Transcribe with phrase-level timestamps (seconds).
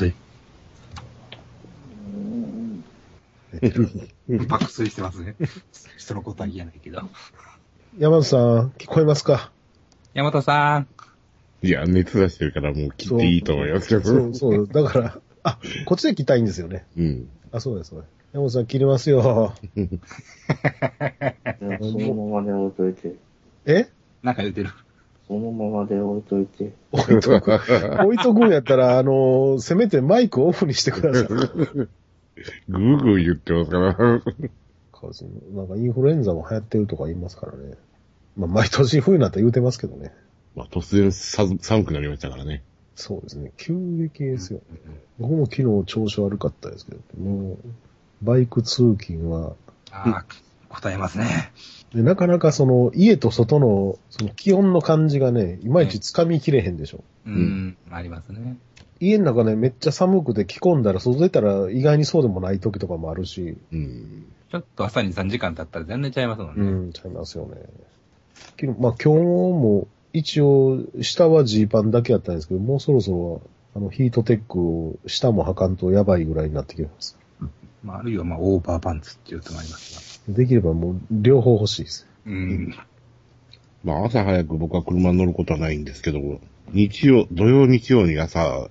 [0.00, 0.14] 睡。
[4.46, 5.34] 爆睡してますね。
[5.98, 7.02] 人のことは言えないけど。
[7.98, 9.50] 山田さん、聞こえますか？
[10.14, 10.86] 山田さん。
[11.62, 14.02] いや、熱出してるからもう切っていいと思いますけど。
[14.02, 16.86] そう、そう、だから、あ、こっちで切りたいんですよね。
[16.96, 17.28] うん。
[17.52, 18.10] あ、そうです、そうです。
[18.32, 19.54] 山本さん切りますよ。
[19.60, 19.64] そ
[21.64, 23.16] のままで置いといて。
[23.66, 23.88] え？
[24.22, 24.70] なんか言ってる。
[25.30, 26.72] そのままで置いといて。
[26.90, 27.52] 置いとく。
[28.04, 31.28] 置いとくんやったら、あの、せめてマイクオフにしてください。
[31.28, 31.88] ぐー
[32.68, 33.96] ぐー言ってますから。
[33.96, 37.74] なんかインフルエンザも流行ってるとか言いますからね。
[38.36, 40.12] まあ、毎年冬になったら言うてますけどね。
[40.56, 42.64] まあ、突然さ寒くなりましたからね。
[42.96, 43.52] そうですね。
[43.56, 44.60] 急激ですよ。
[45.20, 47.58] 僕も昨日調子悪かったですけど、もう、
[48.20, 49.54] バイク通勤は、
[49.92, 50.24] ああ、
[50.70, 51.52] 答えますね。
[51.94, 57.02] でなかなかその、家と外の、その気温の感じがね、いまいち掴みきれへんでしょ。
[57.26, 58.56] うん、ありますね。
[59.00, 64.26] 家の中ね、めっちゃ寒くて着込んだら、外出たら意外にそうでもない時とかもあるし、うん。
[64.50, 66.62] ちょっと朝に3時間経ったら全然ちゃいますもんね。
[66.62, 67.56] うん、ちゃいますよね。
[68.78, 73.42] まあ今日も、一応、下はジーパンだけやったんですけど、もうそろそろ、
[73.74, 77.18] あの、ヒートテックを下も履かんとやばいぐらいになってきます。
[77.82, 82.06] まあ、あるいはまあ、オーバーパンツっていう手もありますできればもう、両方欲しいです。
[82.26, 82.32] が。
[82.32, 82.74] うん。
[83.84, 86.40] まあ、朝早く僕は車に乗ることはないんですけど、
[86.72, 88.68] 日曜、土曜日曜に朝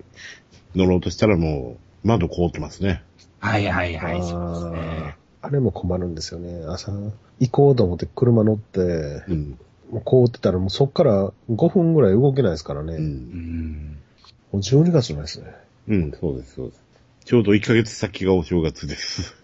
[0.75, 3.03] 乗ろうとしたらもう、窓凍ってますね。
[3.39, 5.15] はいはいはい、そうですね。
[5.41, 6.65] あれも困るんですよね。
[6.67, 6.91] 朝、
[7.39, 8.79] 行こうと思って車乗って、
[9.27, 9.57] うん。
[9.91, 12.93] もう凍ってたらもうそっから5分ぐらい動けないですからね。
[12.93, 12.97] う。
[12.97, 13.97] うんん。
[14.51, 15.47] もう12月なんですね。
[15.87, 16.83] うん、そうです、そうです。
[17.29, 19.35] ちょうど1ヶ月先がお正月です。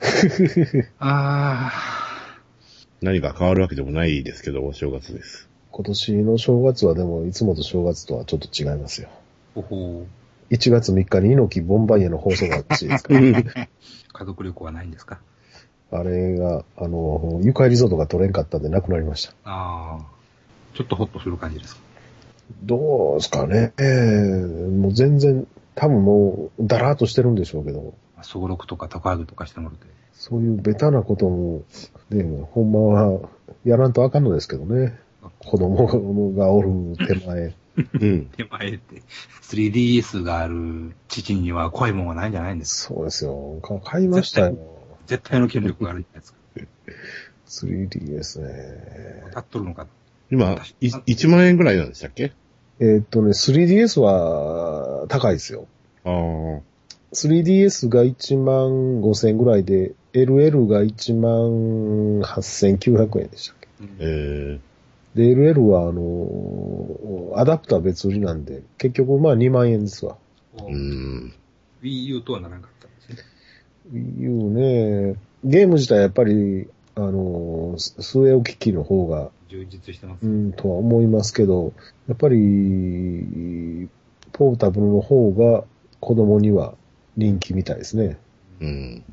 [0.97, 1.71] あ
[2.99, 5.47] 何か変わるわけでもないですけど、お正月です。
[5.69, 9.09] 今年の正月はでもいつもと正月とはちょっと違いますよ。
[9.11, 9.21] あ、
[9.53, 10.07] ほほ
[10.49, 13.19] 1月3日に猪木ボンバイエの放送があったしいですから。
[14.13, 15.19] 家族旅行はないんですか？
[15.91, 19.33] あれが、あの、愉快リゾートが取れんかったんでなくなりました。
[19.43, 20.05] ああ。
[20.73, 21.81] ちょっとホッとする感じですか？
[22.63, 23.73] どうですかね。
[23.79, 25.45] ええもう全然、
[25.75, 29.85] 多分もう、だらーっとしてるんでしょうけど、すごろくとか高揚げとかしてもらって。
[30.13, 31.63] そういうベタなことも、
[32.09, 33.29] ね、ほんまは、
[33.63, 34.97] やらんとあかんのですけどね。
[35.39, 36.69] 子供がおる
[37.05, 37.53] 手前。
[37.77, 38.25] うん。
[38.27, 39.01] 手前って、
[39.41, 42.93] 3DS がある父には怖いもんはないんじゃないんですか？
[42.95, 43.59] そうですよ。
[43.61, 44.57] か買いましたよ。
[45.07, 46.39] 絶対の権力があるじゃないですか。
[47.67, 49.23] 3DS ね。
[49.27, 49.87] 当たっとるのか。
[50.31, 52.31] 今、い1万円ぐらいなんでしたっけ？
[52.79, 55.67] えーっとね、3DS は高いですよ。
[56.03, 56.61] ああ。
[57.13, 63.67] 3DS が1万5千ぐらいで、LL が1万8900円でしたっけ
[63.99, 64.59] え
[65.15, 70.17] で、LL はあのーアダプター別売りなんで、結局まあ2万円ですわ。
[70.57, 70.65] えー。
[70.67, 71.33] うん。
[71.81, 73.17] Wii U とはならなかったんですね。
[73.93, 74.29] Wii U
[75.11, 80.25] ね、ゲーム自体やっぱり、あのーす据え置き機の方が、充実してます。
[80.25, 81.73] うん、とは思いますけど、
[82.07, 83.87] やっぱり、
[84.33, 85.63] ポータブルの方が
[85.99, 86.73] 子供には
[87.17, 88.17] 人気みたいですね。
[88.61, 89.03] うん。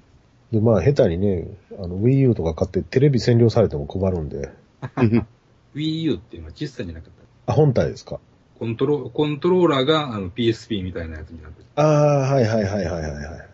[0.50, 1.46] で、まあ、下手にね、
[1.78, 4.50] あの、Wii U とか買ってテレビ占領されても困るんで。
[5.74, 7.12] Wii U っていうのは小さいんじゃなかっ
[7.46, 7.52] た？
[7.52, 8.18] あ、本体ですか？
[8.58, 11.66] コントロコントローラーがあの PSP みたいなやつになってる。
[11.76, 13.48] ああ、はいはいはいはいはいはい。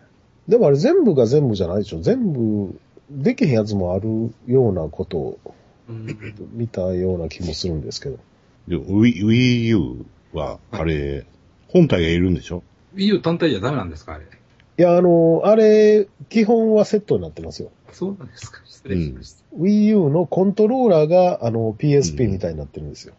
[0.47, 2.01] でもあれ全部が全部じゃないでしょ。
[2.01, 2.79] 全部、
[3.09, 5.53] できへんやつもあるようなことをうん。
[6.53, 7.81] 見たような気もするん。
[7.81, 8.17] ですけど。
[8.67, 11.25] Wii, U は、あれ、
[11.69, 12.35] 本体がいるん。
[12.35, 12.63] でしょ
[12.95, 13.89] Wii U 単体じゃダメなん。
[13.89, 14.25] ですかあれ。
[14.25, 17.71] いや、あの、あれ、基本はセットになってますよ。
[17.91, 18.27] そうなん。
[18.27, 19.43] ですか失礼しました。
[19.57, 22.89] Wii U のコントローラーが、あの、PSP みたいになってるん。
[22.91, 23.13] ですよ。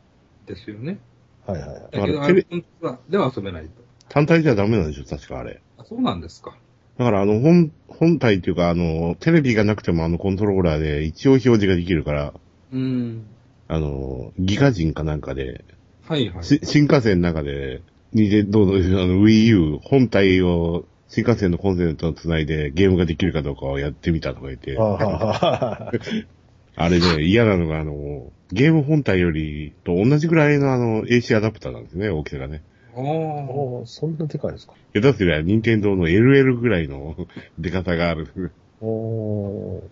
[0.46, 0.98] ですよね。
[1.46, 1.80] はいはいはい。
[1.82, 3.70] だけど、あれあれ、コントローラーでは遊べないと。
[4.08, 4.86] 単体じゃダメなん。
[4.88, 5.60] でしょ確かあれ。
[5.78, 6.20] あ、そうなん。
[6.20, 6.56] ですか。
[6.98, 12.34] だからあの、本、本体っていうかあの、テレビがなくてもあのコントローラーで一応表示ができるから、
[12.72, 13.26] うん。
[13.68, 15.64] あの、ギガ人かなんかで、
[16.06, 16.44] はいはい。
[16.44, 17.82] し新幹線の中で、
[18.12, 25.92] ニンテンドーのあの Wii U 本体を新幹線のコンセントと繋いでゲームができるかどうかをやってみたとか言って、はあはあはあ
[26.82, 32.62] あれね、嫌なのがあの、ゲーム本体よりと同じぐらいのあの AC アダプターなんですね、大きさがね。
[32.96, 33.02] ああ。
[33.02, 34.72] おーそんなでかいですか？
[34.94, 37.14] 下手すりゃ任天堂の LL ぐらいの
[37.60, 38.50] 出方がある。
[38.80, 39.82] おー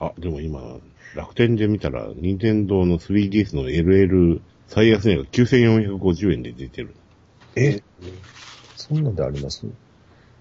[0.00, 0.78] あ、でも今、
[1.14, 6.94] 楽天で見たら、任天堂の 3DS の LL 最安値が9450円で出てる。
[7.56, 7.82] え？
[8.76, 9.66] そんなんであります？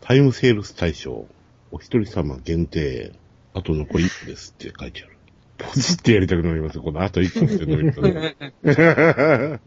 [0.01, 1.25] タイムセールス対象、
[1.71, 3.13] お一人様限定、
[3.53, 5.17] あと残り1個ですって書いてある。
[5.57, 9.59] ポジってやりたくなりますよ、このあと1個っての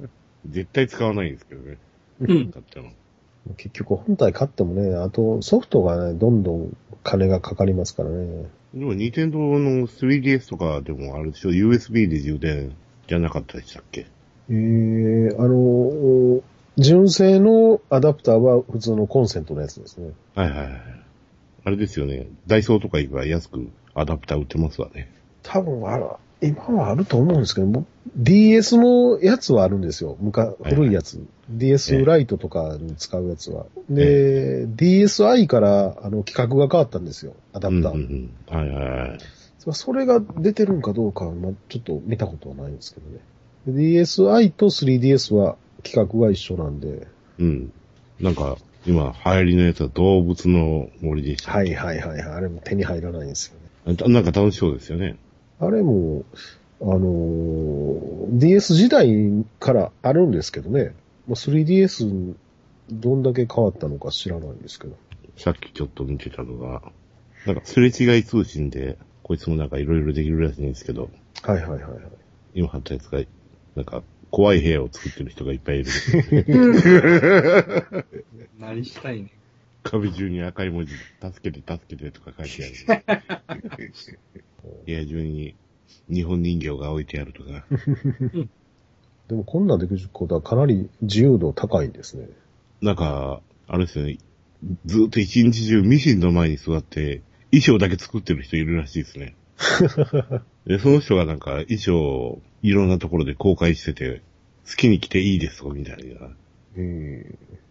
[0.47, 1.79] 絶対使わないんですけどね。
[2.21, 2.51] うん。
[2.51, 2.91] 買ったの。
[3.57, 8.49] 結局本体買ってもね、あとソフトがね、どんどん金がかかりますからね。
[8.75, 12.75] でも、ニンテンドーの 3DS とかでもあるでしょ ?USB で充電
[13.09, 14.07] じゃなかったでしたっけ？
[14.51, 16.43] えー、あの、
[16.79, 20.11] 純正のアダプターは普通のコンセントのやつですね。
[20.35, 20.81] はいはいはい。
[21.65, 22.29] あれですよね。
[22.47, 25.11] ダイソーとか行けば安くアダプター売ってますわね。
[25.43, 27.87] 多分あら、今はあると思うんですけど、もう
[28.17, 30.17] DS のやつはあるんですよ。
[30.21, 31.25] 昔、はい古いやつ。
[31.49, 33.67] DS ライトとかに使うやつは。
[33.89, 37.35] で、DSi からあの規格が変わったんですよ。
[37.53, 37.93] アダプター。
[37.93, 38.59] うんうんうん。
[38.59, 39.19] はいはいはい。
[39.73, 43.19] それが出てるんかどうかは、まあ、ちょっと見たことはないんですけどね。
[43.67, 47.07] で DSi と 3DS は規格が一緒なんで。
[47.39, 47.73] うん。
[48.21, 48.57] なんか、
[48.87, 51.51] 今流行りのやつは動物の森でした。
[51.51, 52.21] はいはいはいはい。
[52.23, 53.53] あれも手に入らないんです
[53.87, 53.97] よね。
[54.05, 55.17] あなんか楽しそうですよね。
[55.59, 56.25] あれも、
[56.81, 60.95] あのー DS 時代からあるんですけどね。
[61.27, 62.35] もう 3DS
[62.91, 64.97] どんだけ変わったのか知らないんですけど。
[65.37, 66.83] さっきちょっと見てたのが、
[67.47, 71.09] なんかすれ違い通信で、こいつもなんかいろいろできるらしいんですけど、
[71.43, 71.93] はいはいはいはい。
[72.55, 73.21] 今貼ったやつが、
[73.75, 75.91] なんか怖い部屋を作ってる人がいっぱいいる。
[78.59, 79.31] 何したいね。
[79.91, 83.63] 壁中に赤い文字、助けて助けてとか書いてある。
[84.85, 85.55] 部屋中に
[86.09, 87.65] 日本人形が置いてあるとか。
[89.29, 92.29] でもこんなんできることはかなり自由度高いんですね。
[92.81, 94.19] なんか、あれですよね、
[94.85, 99.35] ずっと一日中ミシンの前に座って、衣装だけ作ってる人いるらしいですね。
[100.67, 104.23] で、その人がなんか衣装をいろんなところで公開してて、
[104.69, 106.37] 好きに着ていいですとかみたいな。
[106.77, 107.66] えなんか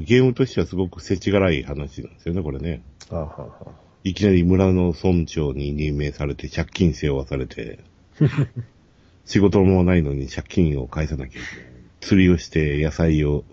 [0.00, 2.82] ゲームとしてはすごく世知辛い話なんですよね、これね。
[3.10, 3.70] あ、はあはあ、
[4.02, 7.80] いきなり村の村長に任命されて借金背負わされて、
[9.26, 11.74] 仕事もないのに借金を返さなきゃいけない。
[12.00, 13.44] 釣りをして野菜を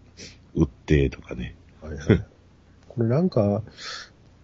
[0.56, 1.56] 売ってとかね。
[1.82, 2.26] はいはい。
[2.88, 3.62] これなんか、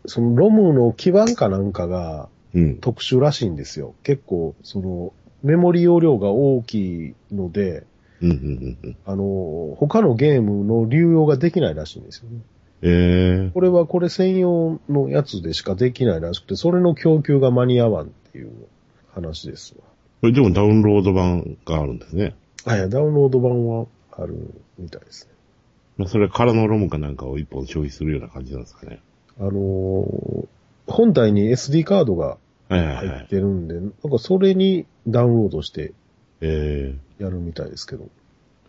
[0.06, 2.78] そのロムの基板かなんかがうん。
[2.78, 3.94] 特殊らしいんですよ。
[4.04, 5.14] 結構、その、
[5.44, 7.84] メモリ容量が大きいので、
[8.22, 8.98] うん、うん、うんうん。
[9.06, 12.40] あの、他のゲームの流用ができないらしいんですよね。
[12.84, 18.52] ええこれはこれ専用のやつでしかできないらしくて、それの供給が間に合わんっていう
[19.14, 19.84] 話ですわ。
[20.22, 22.36] これでもダウンロード版があるんですね。
[22.66, 24.36] はい、ダウンロード版はある
[24.78, 25.32] みたいですね。
[25.98, 29.00] まあ、それ空のロムかなんかを一本消費するような感じなんですかね。
[29.40, 30.48] あのー
[30.90, 32.38] 本体に SD カードが
[32.70, 33.28] はいはいは入っい。
[33.28, 35.92] てるんで、なんかそれにダウンロードして
[36.42, 38.08] えやるみたいですけど。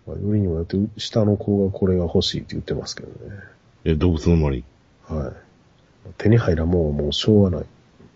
[0.06, 3.36] まあ、よりにもよって、下の子がこれが欲しいって言ってますけどね。
[3.84, 4.64] ー、え、動物の森。
[5.06, 6.12] はい。
[6.16, 7.66] 手に入らんもんはもうしょうがない。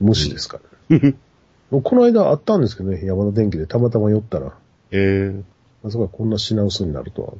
[0.00, 0.58] 無視ですか
[0.88, 1.14] ら、ね。
[1.70, 4.54] も うこの間あったんですけどね、山田電機でたまたま寄ったら、
[4.90, 5.42] えー、
[5.82, 7.34] まさかこんな品薄になるとは。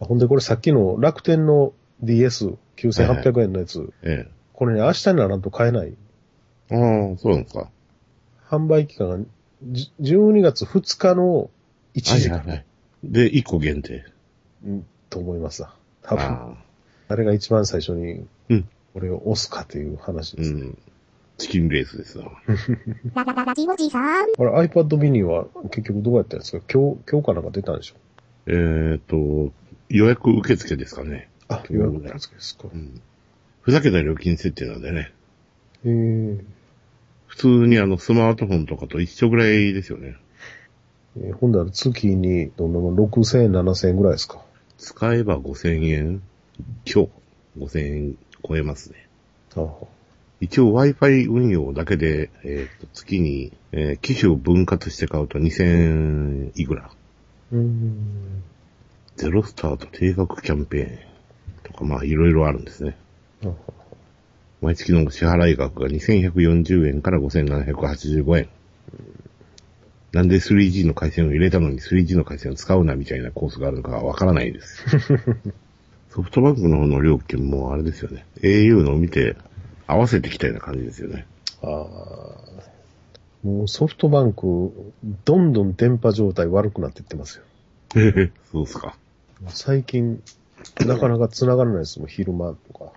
[0.00, 1.72] あほんでこれさっきの楽天の
[2.04, 5.94] DS9800 円のやつ、えこれね、明日にならんと買えない。
[6.70, 7.70] えああ、そうなんですか。
[8.48, 9.24] 販売期間がじ
[9.64, 11.50] 12月2日の
[11.94, 12.64] 1時間、はいはいはい。
[13.04, 14.04] で、1個限定。
[14.64, 15.74] うんと思いますわ。
[16.02, 16.64] 多分、ああ。
[17.08, 20.60] 誰が一番最初にうん、これを押すかという話ですね。
[20.62, 20.78] うん。
[21.38, 22.30] チキンレースですわ。
[23.14, 24.04] ララララジオジさん。
[24.04, 26.62] あれ iPad mini は結局どうやったんですか？
[26.72, 27.94] 今日、今日かなんか出たんでしょ？
[28.46, 29.52] えーと、
[29.88, 31.28] 予約受付ですかね。
[31.48, 32.68] あ、予約のやつですか。
[32.72, 33.00] うん。
[33.62, 35.12] ふざけた料金設定なんでね。
[35.84, 36.44] えー
[37.30, 40.16] 普通にあのスマートフォンとかと一緒ぐらいですよね。
[41.16, 44.42] えーほんだら月にどんなもん？6000円、7000円ぐらいですか？
[44.78, 46.22] 使えば5000円
[46.84, 47.08] 今日
[47.58, 49.08] 5000円超えますね。
[49.56, 49.68] ああ
[50.40, 56.90] 一応 Wi-Fi 運用だけで、えーと月に、えー機種を分割して買うと2000円いくら。
[57.52, 58.42] うーん。
[59.16, 60.98] ゼロスタート定額キャンペーン
[61.62, 62.96] とか、まあいろいろあるんですね。
[63.44, 63.52] ああ
[64.60, 68.48] 毎月の支払い額が2140円から5785円。
[70.12, 74.84] なんで 3G の回線を入れたのに 3G の回線を使うなみたいなコースがあるのかわからないです。
[76.10, 78.26] ソフトバンクの方の料金もあれですよね。
[78.42, 79.36] au のを見て
[79.86, 81.26] 合わせてきたような感じですよね。
[81.62, 82.50] ああ。
[83.44, 84.72] もうソフトバンク、
[85.24, 87.44] どんどん電波状態悪くなっていってますよ。
[88.52, 88.96] そうっすか。
[89.48, 90.22] 最近、
[90.86, 92.92] なかなか繋がらないですもん、昼間とか。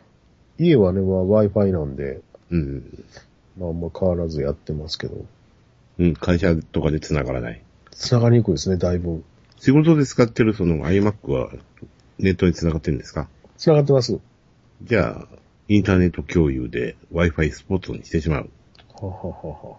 [0.60, 3.04] 家はね、まあ Wi-Fi なんで、うん。
[3.58, 5.26] まああんま変わらずやってますけど、
[6.00, 7.62] うん、会社とかで繋がらない。
[7.92, 9.24] 繋がりにくいですね、だいぶ。
[9.60, 11.50] 仕事で使ってるその iMac は
[12.20, 13.28] ネットに繋がってるんですか？
[13.58, 14.20] 繋がってます。
[14.84, 15.28] じゃあ、
[15.70, 18.50] インターネット共有で Wi-Fi スポットにしてしまう。
[18.94, 19.78] はははは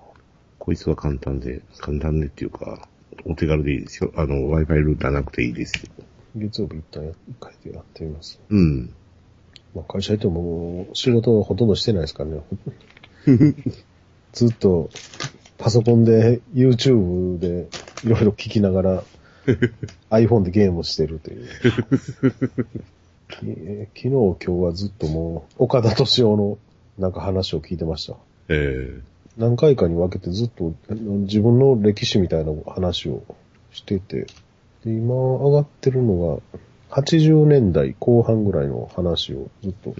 [0.58, 2.88] こいつは簡単で、簡単でっていうか、
[3.26, 4.12] お手軽でいいですよ。
[4.16, 6.04] あの、Wi-Fi ルーターなくていいですよ。
[6.36, 8.40] 月曜日一旦や一回でやってみます。
[8.48, 8.94] うん。
[9.74, 12.42] まあ、会社行っても仕事はほとんどしてないですからね。
[14.32, 14.90] ずっと
[15.58, 17.68] パソコンで YouTube で
[18.04, 19.04] いろいろ聞きながら
[20.10, 21.46] iPhone でゲームをしてるという。
[23.28, 26.58] きえー昨日今日はずっともう岡田敏夫の
[26.98, 28.16] なんか話を聞いてました。
[28.48, 29.00] え
[29.36, 33.24] 何回かに分けてずっと自分の歴史みたいな話を
[33.72, 34.26] してて、
[34.84, 36.58] で今上がってるのが
[36.94, 39.94] 80年代後半ぐらいの話をずっと。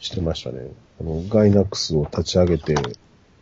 [0.00, 0.68] してましたね。
[1.00, 2.74] あの、ガイナックスを立ち上げて、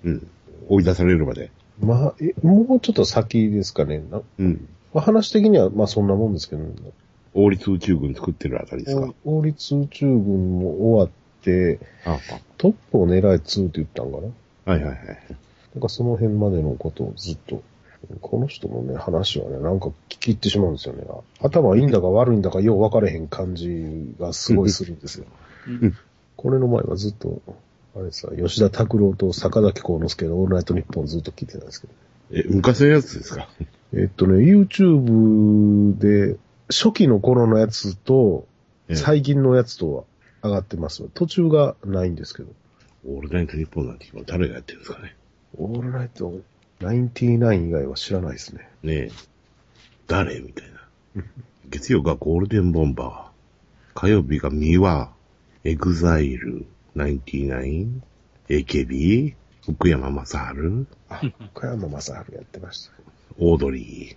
[0.04, 0.26] うん。
[0.68, 1.50] 追い出されるまで。
[1.80, 4.02] まあ、えもうちょっと先ですかね。
[4.10, 4.68] なうん。
[4.94, 6.62] まあ、話的にはまあそんなもんですけど、
[7.34, 9.12] 王立宇宙軍作ってるあたりですか？
[9.24, 11.10] 王立宇宙軍も終わっ
[11.42, 12.18] て、あ
[12.58, 14.28] トップを狙い2って言ったんかな
[14.66, 14.70] あ。
[14.72, 14.98] はいはいはい。
[15.74, 17.62] なんかその辺までのことをずっと、
[18.20, 21.04] この人のね、話はね、なんか聞き入ってしまうんですよね。
[21.40, 25.26] 頭いいんだか悪いんだかよう分かれへん感じがすごいするんですよ。
[25.66, 25.96] うん
[26.34, 27.40] これの前はずっと、
[27.94, 31.92] あれさ、吉田拓郎と坂崎幸之助のオールナイトニッポンずっと聞いてたんですけど。
[32.32, 33.48] え、昔のやつですか？
[33.94, 36.36] えっとね、YouTube で、
[36.68, 38.46] 初期の頃のやつと、
[38.88, 40.04] ええ最近のやつとは
[40.42, 41.04] 上がってます。
[41.14, 42.48] 途中がないんですけど。
[43.06, 45.14] オールナイトニッポンなんて今誰がやってるんですかね？
[45.58, 46.32] オールナイト
[46.82, 48.68] 99以外は知らないですね。
[48.82, 49.10] ねえ。
[50.08, 50.40] 誰？
[50.40, 50.66] みたい
[51.16, 51.22] な。
[51.68, 54.00] 月曜がゴールデンボンバー。
[54.00, 58.00] 火曜日が miwa、EXILE、99、
[58.48, 59.34] AKB、
[59.64, 61.20] 福山雅治、あ、
[61.54, 62.92] 福山雅治やってました。
[63.38, 64.16] オードリ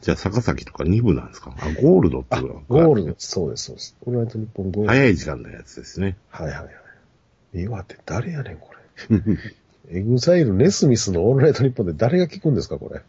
[0.00, 1.54] じゃあ、坂崎とか2部なんですか？
[1.58, 3.96] あ、ゴールドっていうゴールド、そうです、そうです。
[4.06, 4.92] オールナイトニッポンゴールド。
[4.94, 6.16] 早い時間のやつですね。
[6.30, 7.60] はいはいはい。
[7.62, 9.18] 岩手誰やねん、これ。
[9.92, 13.02] EXILE、ネスミスのオールナイトニッポンで誰が聞くんですか、これ？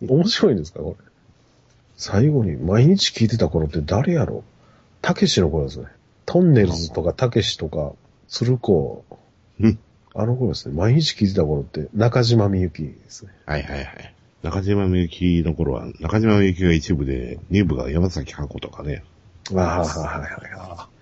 [0.06, 1.04] 面白いんですか、これ？
[1.96, 4.44] 最後に毎日聞いてた頃って誰やろ？
[5.00, 5.86] たけしの頃ですね。
[6.26, 7.92] トンネルズとかたけしとか、
[8.28, 9.04] 鶴子
[9.60, 9.78] うん。
[10.14, 10.74] あの頃ですね。
[10.74, 13.32] 毎日聞いてた頃って中島みゆきですね。
[13.46, 14.14] はいはいはい。
[14.42, 19.02] 中島みゆきの頃は、中島みゆきが一部で、二部が山崎箱とかね。
[19.54, 20.94] ああ、はいはいはい。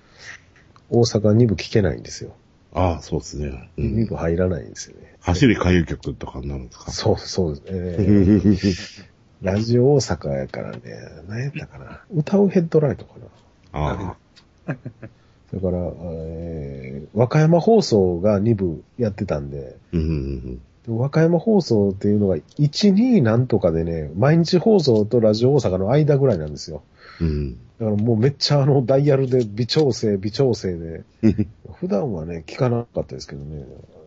[0.91, 2.35] 大阪2部聞けないんですよ。
[2.75, 3.71] ああ、そうですね。
[3.77, 4.07] う2ん。
[4.07, 5.17] 部入らないんですよね。
[5.21, 6.91] 走り歌謡曲とかになるんですか？
[6.91, 7.63] そう、そうです。
[7.69, 9.13] えー
[9.43, 10.79] ラジオ大阪やからね、
[11.29, 12.01] 何やったかな。
[12.15, 13.27] 歌うヘッドライトかな。
[13.73, 14.17] あ
[14.67, 14.75] あ。
[15.53, 20.99] だから、えー和歌山放送が2部やってたんで、うんうんうん。
[20.99, 26.83] 和歌山放送っていうのが1、2なんとかでね、毎日放送とラジオ大阪の間ぐらいなんですよ。
[27.21, 27.57] うん。
[27.83, 31.03] だからもうめっちゃあのダイヤルで微調整、微調整で、
[31.81, 33.65] 普段はね、聞かなかったですけどね。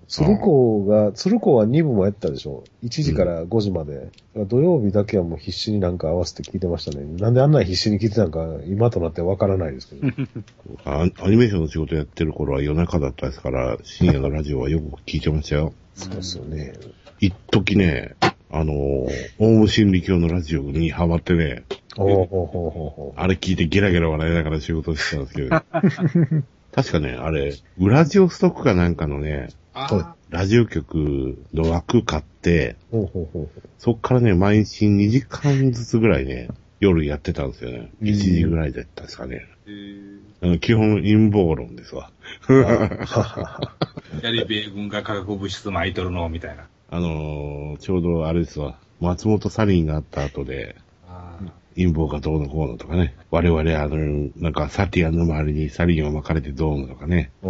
[0.08, 2.64] 鶴子が、鶴子は2部もやったでしょ。
[2.84, 3.96] 1時から5時まで。
[3.96, 7.06] だから土曜日だけはもう必死になんか合わせて聞いてましたね。
[7.18, 10.08] なんであんなに必死に聞いてたのか、今となってわからないですけど。
[10.86, 15.74] あアニメーションの仕事やってる頃は夜中だったですから、深夜のラジオはよく聞いてましたよ。
[15.96, 16.76] そうですよね。
[17.20, 18.16] 一時ね、
[18.56, 19.10] あのー、
[19.40, 21.66] オウム真理教のラジオにハマってね、
[21.98, 23.20] ほうほうほうほうほう。
[23.20, 25.50] あれ聞いてゲラゲラ笑いながら仕事してたんですけど、
[26.72, 36.48] 確かね、あれ、ウラジオストックかなんかのね、あラジオ局の枠買って、ほうほうほうそっからね、毎日2時間ずつぐらいね、
[36.80, 37.92] 夜やってたんですよね。
[38.02, 39.46] 1時ぐらいだったですかね。
[39.68, 42.12] えーあの基本陰謀論ですわ。
[44.22, 46.68] やり米軍が化学物質撒いとるの、みたいな。
[46.96, 50.78] あのーちょうどあれですわ、松本サリンがあった後で、
[51.10, 51.38] あ
[51.76, 53.14] 陰謀がどうのこうのとかね。
[53.32, 57.32] 我々あの、なんかサティアンの周りにサリンを巻かれてどうのとかね。
[57.44, 57.50] う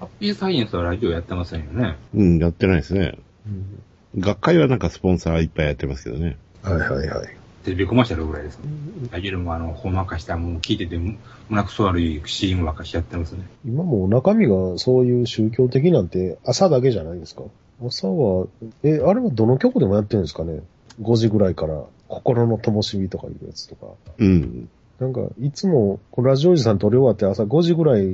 [0.00, 1.96] ハッピーサイエンスはラジオやってませんよね。
[2.12, 3.18] うん、やってないですね。
[4.18, 6.36] 学会はなんかスポンサーいっぱいやってますけどね。
[6.62, 7.36] はいはいはい。
[7.64, 8.64] テレビコマーシャルぐらいですね。
[9.12, 10.98] ラジオもあの、ほんまかした、もう聞いてて、
[11.50, 13.44] 胸くそ悪い CM ばっかしやってますね。
[13.64, 17.42] 今もう中身がそういう宗教的なんて朝だけじゃないですか
[17.82, 18.46] 朝は、
[18.82, 20.60] え、あれはどの曲でもやってるんですかね
[21.00, 23.86] ?5 時ぐらいから、心の灯火とかいうやつとか。
[24.18, 24.68] うん。
[24.98, 28.04] なんか、いつも、ラジオおじさん撮り終わって朝5時ぐらい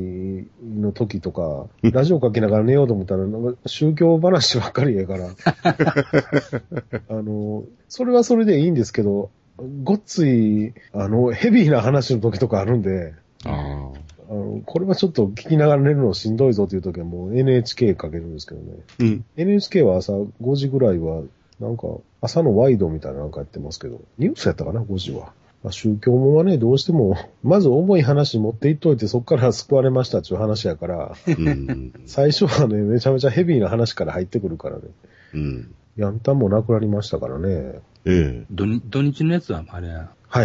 [0.63, 5.31] の時とか、ラジオかけながら寝ようと思ったら、なんか宗教話ばっかりやから。
[7.09, 9.31] あの、それはそれでいいんですけど、
[9.83, 14.16] ごっつい、あの、ヘビーな話の時とかあるんで、ああ。
[14.29, 18.79] あの、これはちょっと聞きながら寝るのしんどいぞという時はもう NHK かけるんですけどね。
[18.99, 19.25] うん。
[19.37, 21.23] NHK は朝5時ぐらいは、
[21.61, 21.87] なんか、
[22.21, 25.33] 朝のワイドみたいななんかやってますけど、ニュースやったかな、5時は。
[25.63, 31.93] まあ、宗教もはね、どうしても、 まず重い話持っていっといて、そこから救われましたっていう話やから、うん。
[32.07, 34.83] 最初はね、めちゃめちゃヘビーな話から入ってくるからね。
[35.35, 35.75] うん。
[35.97, 37.81] ヤンタンもなくなりましたからね。
[38.05, 38.45] ええ。
[38.51, 39.89] 土日土日のやつは、あれ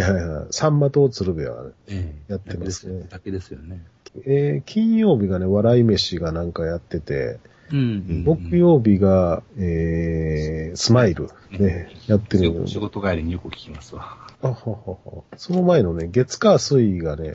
[0.00, 0.46] はいはいはい。
[0.50, 3.84] サンマと鶴瓶はええやってますねだけですよね。
[4.26, 7.40] えー金曜日がね、笑い飯がなんかやってて、
[7.72, 8.24] うん。
[8.24, 14.18] 木曜日が、えー、スマイル、ね、やってる仕事帰りによく聞きますわ。
[14.42, 17.34] あはははその前のね、月火水がね、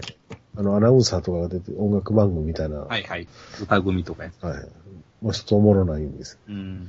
[0.56, 3.28] あの、アナウンサーとかが出て音楽番組みたいな、はいはい。
[3.62, 4.44] 歌組とかやつ。
[4.44, 4.70] はい。
[5.22, 6.38] もう一つおもろないんです。
[6.48, 6.88] うん。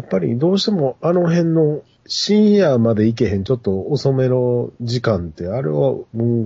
[0.00, 5.94] やっぱりどうしてもあの辺の深夜まで行けへんちょっと遅めの時間って、あれは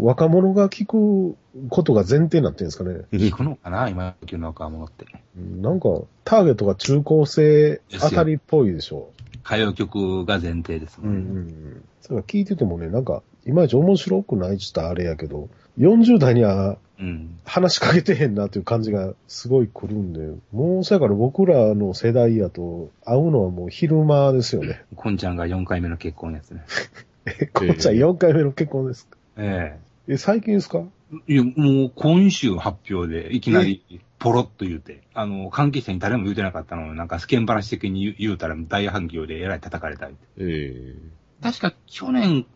[0.00, 1.37] 若者が聞く
[1.70, 3.02] ことが前提になってるんですかね。
[3.12, 5.06] 聞くのかな今時の若者って。
[5.38, 5.88] うんなんか、
[6.25, 9.11] ターゲットが中高生あたりっぽいでしょ。
[9.46, 11.20] 歌謡曲が前提ですもうんうん。
[11.20, 11.84] うん。
[12.00, 17.38] それ聞いててもね、なんか、いまいち面白くないって言ったらあれやけど、40代にはうん。
[17.44, 20.20] 話しかけてへんなという感じがすごい来るんで、
[20.52, 24.84] もうそやから僕らの世代やと会うのはもう昼間ですよね。
[24.94, 26.64] こんちゃんが4回目の結婚のやつね。
[27.26, 29.16] え、こっちは4回目の結婚ですか？
[29.38, 30.84] ええ、最近ですか？
[31.28, 31.52] えいや、も
[31.86, 33.84] う今週発表で、いきなり、
[34.18, 40.14] ポロッと言うて、あの、関係者に誰も言うてなかったのを、なんか世間話的に言うたら大反響でえらい叩かれたり。
[40.38, 40.94] え
[41.42, 42.46] 確か去年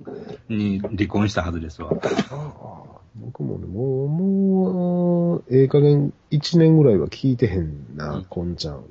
[0.48, 1.90] に離婚したはずですわ。
[3.16, 8.84] 僕もね、もう、もう、ええ加減1年ぐらいは聞いてへんな、うんこんちゃん。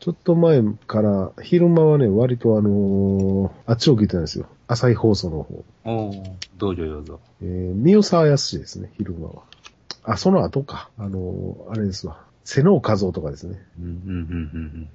[0.00, 4.46] ちょっと前から、昼間はね、割とあのーあっちを聞いてたんですよ。
[4.66, 5.64] 朝日放送の方。
[5.84, 7.20] おおどうぞどうぞ。
[7.42, 9.42] えー、三沢康ですね、昼間は。
[10.04, 10.90] あ、その後か。
[10.98, 12.24] あのーあれですわ。
[12.44, 13.58] 瀬能和夫とかですね。
[13.80, 14.88] うん、うん、うん、うん、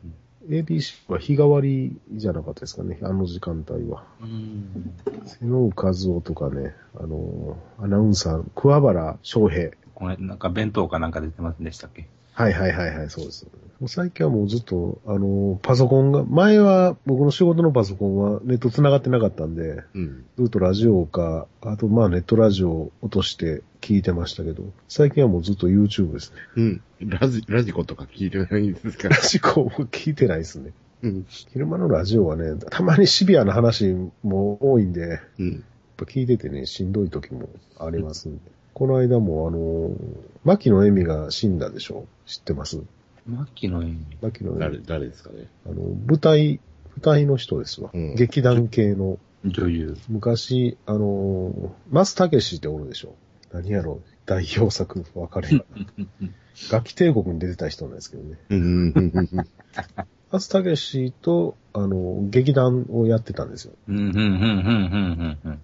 [0.48, 4.04] ABC は日替わりじゃなかったですかね、あの時間帯は。
[4.22, 4.30] うん。
[4.30, 5.28] うん。
[5.28, 9.72] 瀬能和夫とかね、あのーアナウンサー、桑原翔平。
[9.96, 12.08] これ、なんか弁当かなんか出てませんでしたっけ？
[12.34, 13.48] はいはいはいはい、そうです。
[13.80, 20.26] もう最近はもうずっと、あのーパソコンが、前は僕の仕事のパソコンはネット繋がってなかったんで、うん。
[20.38, 26.38] ずっとラジオか、あとまあネットラジオを落として聞いてましたけど、最近はもうずっと YouTube ですね。
[26.58, 26.82] うん。
[27.20, 29.08] ラジ、ラジコとか聞いてないんですか？
[29.10, 30.74] ラジコも聞いてないですね。
[31.02, 31.26] うん。
[31.30, 35.64] 昼間のラジオはね、たまにシビアな話も多いんで、やっうん。
[35.96, 37.48] ぱ聞いててね、しんどい時も
[37.80, 38.42] ありますんで。
[38.74, 39.94] この間もあのー、
[40.44, 42.06] 牧野恵美が死んだでしょ？
[42.26, 42.82] 知ってます？
[43.30, 44.18] 牧野恵美。
[44.22, 44.86] 牧野恵誰、美。
[44.86, 45.48] 誰ですかね。
[45.66, 45.76] あの、
[46.08, 46.60] 舞台、
[46.96, 47.92] 舞台の人ですわ。
[47.94, 49.98] うん劇団系の、女優。
[50.10, 53.16] 昔、あのー、松武史っておるでしょ
[53.54, 55.66] 何やろ代表作分かれへん。
[56.70, 58.38] ガキ帝国に出てた人なんですけどね。
[58.50, 58.94] うん。
[60.32, 63.74] 松武史と、あの、劇団をやってたんですよ。
[63.88, 65.60] うん、うん、うん、うん、うん、うん。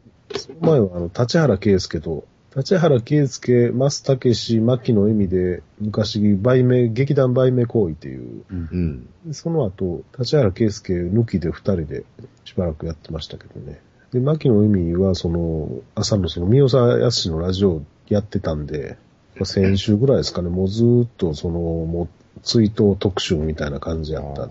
[0.61, 2.25] 前はあの、立原圭介と、
[2.55, 9.09] 立原圭介、松武史、牧野恵美で、昔、売名、劇団売名行為っていう、うん。
[9.25, 12.05] でその後、立原圭介抜きで二人で
[12.45, 13.81] しばらくやってましたけどね。
[14.13, 18.97] で、牧野恵美はその、朝のその、三沢康のラジオやってたんで、
[19.35, 22.03] まあ先週ぐらいですかね、もうずーっとその、も
[22.37, 24.47] う、追悼特集みたいな感じやった。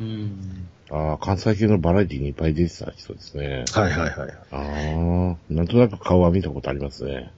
[0.00, 0.66] うん。
[0.90, 3.64] ああ、関西系のバラエティにいっぱい出てた人ですね。
[3.72, 4.30] はいはいはい。
[4.50, 7.32] ああ、なんとなく顔は見たことありますね。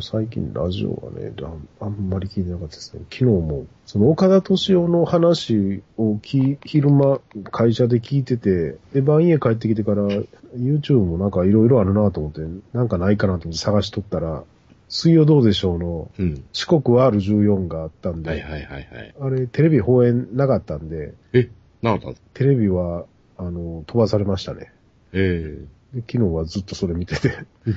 [0.00, 1.32] 最近ラジオはね、
[1.80, 3.02] あんまり聞いてなかったですね。
[3.10, 10.06] 昨日も、その岡田敏夫の話をき昼間会社で聞いてて、で、晩家帰ってきてから
[10.56, 12.40] YouTube もなんかいろいろあるなと思って、
[12.72, 14.44] なんかないかなと思って探しとったら、
[14.88, 16.44] 水曜どうでしょうのうん。
[16.52, 19.14] 四国 R14 があったんで、はいはいはいはい。
[19.20, 21.48] あれテレビ放映なかったんで、え、
[21.82, 23.06] なかったテレビは、
[23.38, 24.72] あの、飛ばされましたね。
[25.12, 27.70] えで昨日はずっとそれ見てて、え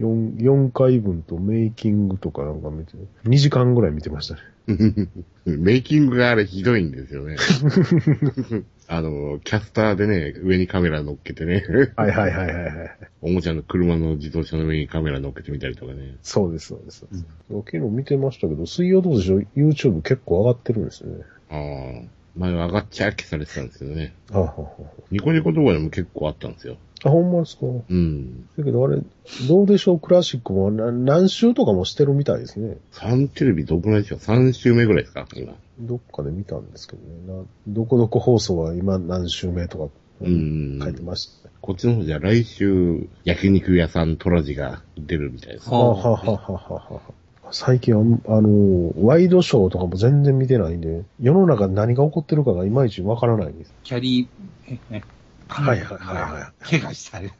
[0.00, 2.92] 4、4回分とメイキングとかなんか見て、
[3.24, 4.40] 2時間ぐらい見てましたね。
[5.44, 7.36] メイキングがあれひどいんですよね。
[8.86, 11.64] あの、キャスターでね、上にカメラ乗っけてね、
[11.96, 12.96] はいはいはいはいはい。
[13.22, 16.16] おもちゃの車の自動車の上にカメラ乗っけてみたりとかね。
[16.22, 17.06] そうです、そうです。
[17.48, 21.14] 昨日見てましたけど、水曜どうでしょう ?YouTube 結構上がってるんですね。
[21.50, 24.14] ああ、前は上がっちゃ消されてたんですけどね。
[24.30, 24.68] はあ、はあは
[25.10, 26.76] ニコニコ動画でも結構あったんですよ。
[27.04, 27.66] あ、あ、ほんまですか？
[27.66, 28.46] うん。
[28.56, 29.00] だけどあれ、
[29.48, 30.00] どうでしょう？
[30.00, 32.78] クラシックもな何週とかもしてるみたいですね。
[32.92, 35.26] サンテレビどこらいですか ?3 週目ぐらいですか？
[35.34, 35.52] 今。
[35.78, 37.40] どっかで見たんですけどね。
[37.40, 40.78] などこどこ放送は今何週目とかうん。
[40.82, 41.54] 書いてましたね。
[41.60, 45.68] こっちの方じゃ来週、焼肉屋さんトラジが出るみたいです。
[45.70, 47.12] はあ、はあはあはあはあはあ、
[47.52, 53.74] 最近は、あの、ワイドショーとかも全然見てないんで、世の中で何が起こってるかがいまいちわからないんです。
[53.82, 55.02] キャリー、え、え、
[55.48, 57.30] はいはいはいはい怪我したり。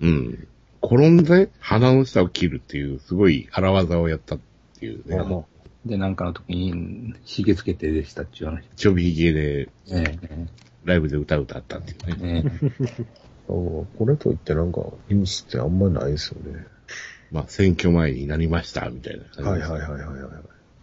[0.00, 0.48] うん。
[0.82, 4.38] 転んで鼻の下を切るっていう、すごい荒技をやったっ
[4.78, 5.16] ていうね。
[5.16, 5.44] は
[5.86, 8.64] で、なんかの時に、ひげつけてでしたっちゅう話。
[8.76, 10.18] ちょびひげでえ
[10.84, 12.44] ライブで歌歌ったっていうえね。
[12.46, 13.04] え
[13.48, 14.80] これといってなんか
[15.10, 16.66] ニュースってあんまりないですよね。
[17.32, 19.50] まあ、選挙前になりました、みたいな感じ。
[19.50, 20.28] はいはいはいはいは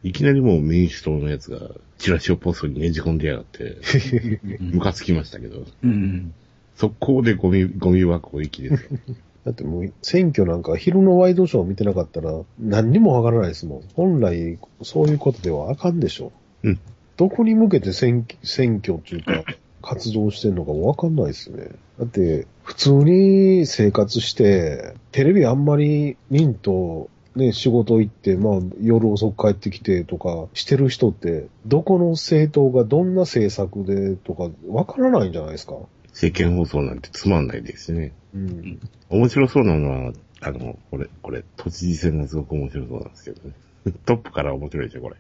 [0.04, 0.10] い。
[0.10, 1.60] いきなりもう民主党のやつが
[2.00, 3.78] チラシをポストにねじ込んでやがって、
[4.60, 6.34] ムカつきましたけど、うん。
[6.76, 9.00] 速攻でゴミ、ゴミ箱行きですよ。
[9.46, 13.84] だってもう選挙なんか昼のワイドショー見てなかったら何にもわからないですもん。
[13.96, 16.32] 本来そういうことではあかんでしょ。
[16.64, 16.80] うん。
[17.18, 19.44] どこに向けて選選挙っていうか
[19.82, 21.70] 活動してんのかわかんないですね。
[22.00, 35.76] だって普通に生活してテレビあんまり見んとね、仕事行って、まあ夜遅く帰ってきてとかしてる人ってどこの政党がどんな政策でとかわからないんじゃないですか？
[36.10, 38.12] 政見放送なんてつまんないですね。
[38.36, 38.80] うん。
[39.10, 43.56] 面白そうなのは、あの、これ、これ、都知事選がすごく面白そうなんですけどね。
[44.06, 45.16] トップから面白いでしょ、これ。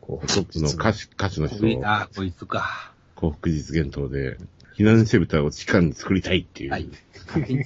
[0.00, 2.94] こうトップの歌手、歌手の人をあ、こいつか。
[3.16, 4.38] 幸福実現党で、
[4.78, 6.70] 避難シェルターを地下に作りたいっていう。
[6.70, 6.88] はい。
[7.26, 7.64] 勝手に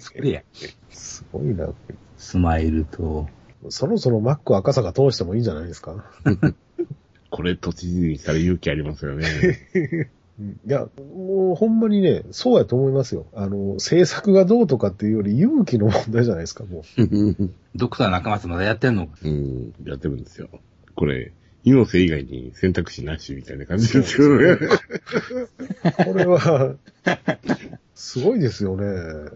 [0.00, 0.42] 作れや。
[0.90, 1.68] すごいな。
[2.16, 3.28] スマイルと、
[3.70, 6.04] そろそろマック赤坂通してもいいんじゃないですか？
[7.30, 9.26] これ都知事にしたら勇気ありますよね。
[10.66, 13.26] いや、もうほんまにね、そうやと思いますよ。
[13.34, 16.82] あの、政策がどうとかっていうより勇気の問題じゃないですか、も
[17.76, 19.18] ドクター中松まだやってんのか？
[19.24, 20.48] うん、やってるんですよ。
[20.94, 21.32] これ、
[21.64, 24.52] 猪瀬以外に選択肢なしみたいな感じですよね。
[24.52, 24.68] う。
[26.04, 26.74] これは、
[27.94, 29.30] すごいですよね。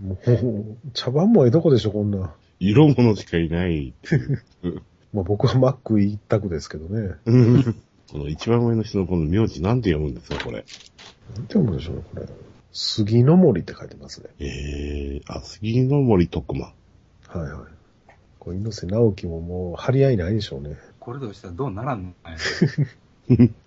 [0.00, 2.34] もう、茶番もええとこでしょ、こんな。
[2.60, 3.94] 色物しかいない。
[5.12, 7.14] まあ僕はマック一択ですけどね。
[8.10, 10.56] この一番上の人のこの名字なんて読むんですか、これ。
[10.56, 12.26] なんて読むんでしょうね、これ。
[12.72, 14.30] 杉の森って書いてますね。
[14.40, 16.66] ええー、あ、杉の森徳馬。
[16.66, 16.74] は
[17.34, 18.14] いはい。
[18.38, 20.76] これ、猪瀬直樹ももう張り合いないでしょうね。
[21.08, 22.12] これどうしたらどうならんの。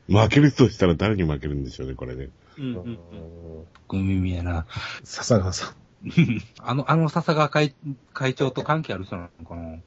[0.08, 2.30] 負けるとしたら誰に負けるんでしょうね、これね。
[2.60, 3.00] うんうん
[3.88, 4.68] 小耳やな。
[5.04, 5.74] 笹川さ
[6.04, 6.08] ん。
[6.62, 7.74] あの、あの笹川会
[8.14, 9.80] 会長と関係ある人なのかな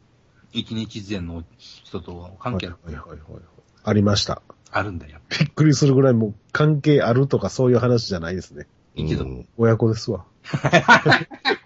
[0.52, 3.42] 一日前の人と関係ある、はいはいはいはい。
[3.84, 4.42] ありました。
[4.72, 5.20] あるんだよ。
[5.38, 8.66] びっくりするぐらいもう関係あるとかそういう話じゃないですね。
[8.96, 10.24] 一度うん親子ですわ。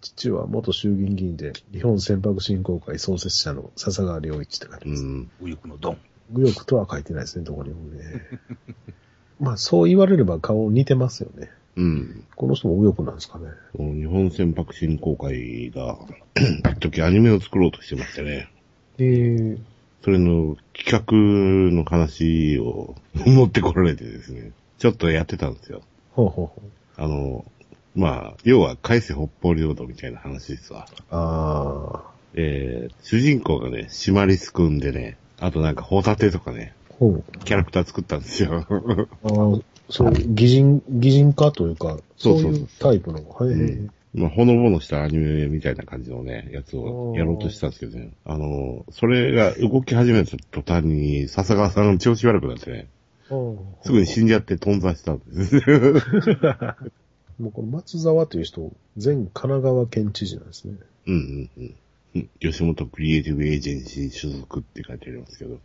[0.00, 5.02] 父は元衆議院議員で日本船舶振興会創設者の笹川良一って書いてます。
[5.02, 5.30] うん。
[5.40, 5.98] 右翼のドン。
[6.30, 8.00] 右翼とは書いてないですね、どこにもね。
[9.40, 11.50] まあそう言われれば顔似てますよね。
[11.76, 12.24] うん。
[12.36, 13.46] この人も右翼なんですかね。
[13.76, 15.98] 日本船舶振興会が、
[16.76, 18.48] 一時アニメを作ろうとしてましてね。
[18.98, 19.58] えー、
[20.02, 24.52] それの企画の話を 持ってこられてですね。
[24.78, 25.82] ちょっとやってたんですよ。
[26.12, 26.70] ほうほうほう。
[26.96, 27.44] あの、
[27.94, 30.86] まあ、要は海西北方領土みたいな話ですわ。
[31.10, 36.74] ああ、えー、主人公がね、シマリスくんでね、あとなんかホタテとかね。
[37.44, 38.66] キャラクター作ったんですよ。
[38.68, 43.26] ああ、そう、擬人、擬人化というか、そそういうタイプの。
[43.28, 48.10] はい、うんまあ、ほのぼのしたアニメみたいな感じのね、やつをやろうとしたんですけどね。
[48.24, 52.88] あの、それが動き始めた途端に、笹川さんが調子悪くなってね、
[53.82, 55.60] すぐに死んじゃって頓挫したんです。
[57.40, 58.70] もうこの松沢という人、
[59.02, 60.74] 前神奈川県知事なんですね。
[61.06, 61.74] うんうんうん
[62.16, 62.30] うん。
[62.40, 65.58] 吉本クリエイティブエージェンシー所属って書いてありますけど。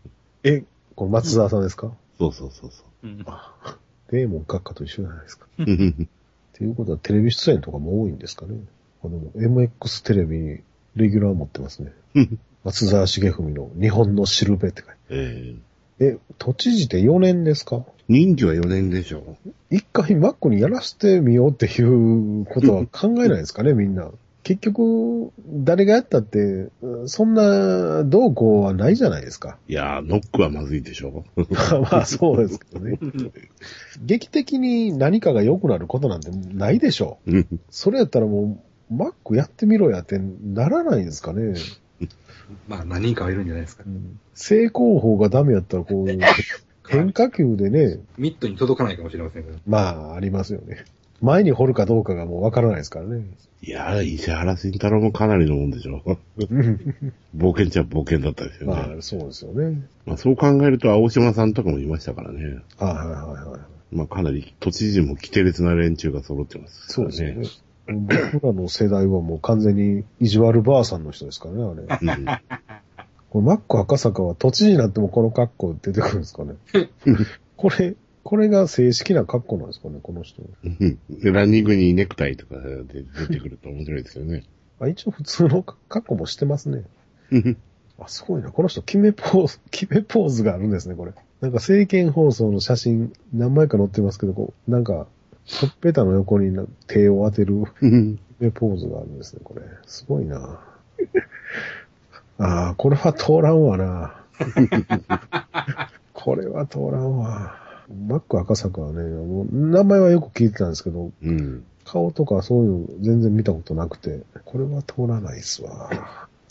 [0.43, 0.63] え、
[0.95, 3.17] この松沢さんですか、そうそうそうそうん。
[4.11, 5.47] デーモン閣下と一緒じゃないですか。
[5.57, 5.63] う。
[5.63, 6.07] っ
[6.53, 8.57] ていうことはテレビ出演とかも多いんですかね。
[9.01, 10.59] この MX テレビに
[10.95, 11.91] レギュラー持ってますね。
[12.63, 15.59] 松沢重文の日本のしるべって書いてえー
[15.97, 17.85] え、都知事って4年ですか？
[18.07, 19.37] 任期は4年でしょ？
[19.69, 24.09] 一回マックにやらせてみようっていうことは考えないですかね、みんな。
[24.43, 26.67] 結局、誰がやったって、
[27.07, 29.57] そんな動向はないじゃないですか。
[29.67, 31.25] いやー、ノックはまずいでしょ
[31.89, 32.99] まあそうですけどね。
[34.03, 37.31] 劇的に何かが良くなることなんてないでしょう。
[37.31, 38.59] うんそれやったらも
[38.91, 41.55] う、マックやってみろやってならないですかね。
[42.69, 43.83] まあ何人かはいるんじゃないですか。
[44.35, 46.07] 成功法がダメやったらこう、
[46.87, 49.57] 変化球でね、ミットに届かないかもしれませんけど。
[49.67, 50.85] まあありますよね。
[51.21, 53.25] 前に掘るかどうかがもうわからないですからね。
[53.61, 56.01] いやー、石原慎太郎もかなりのもんでしょ
[57.35, 58.73] 冒険っちゃ冒険だったですよね。
[58.73, 59.81] まあそうですよね。
[60.05, 62.43] まあ、そう考えると、青島さんとかもいましたからね。
[62.43, 63.95] はいはいはいはい。
[63.95, 67.47] まあ、かなり都知事も規定列な連中が揃ってます、そうですよね。
[67.87, 72.15] 僕らの世代はもう完全に意地悪ばあさんの人ですからね、あれ。
[72.15, 72.25] うん。
[73.35, 76.55] これマック赤坂は都知事になってもこの格好出てくるんですかね。
[77.57, 80.41] これ、これが正式な格好なんですかね、この人。
[81.21, 84.45] ランニングにネクタイとかで出てくると面白いですよね。
[84.79, 86.85] あ一応普通の格好もしてますね。
[87.99, 88.51] あ、すごいな。
[88.51, 91.11] この人決めポーズ、 決めポーズがあるんですね、これ。
[91.41, 95.07] なんか政見放送の写真何枚か載ってますけど、こう、なんか、
[95.43, 99.61] ほっぺたの横にな手を当てる決めポーズがあるんですね、これ。
[99.87, 100.61] すごいな。
[102.37, 104.15] ああ、これは通らんわな。
[106.13, 107.55] これは通らんわ。
[108.07, 111.63] マック赤坂はね、もう名前はよく聞いてたんですけど、うん。
[111.85, 115.91] 顔とかそういうの全然見たことなくて、これは通らないっすわ。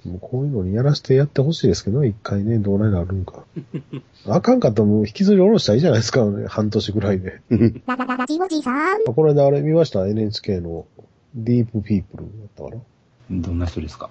[0.04, 3.42] もうこういうのにやらせてやってほしいですけどね、一回ね、どうなるんか。
[4.28, 7.40] あかんかったらもう引きずり下ろしたらいいじゃないですか、ね、半年ぐらいで。
[7.86, 8.96] ララララジオジさん。
[8.96, 10.86] あこの間あれ見ました ?NHK の
[11.34, 12.82] ディープピープルだったか
[13.30, 13.42] な？
[13.42, 14.10] どんな人ですか？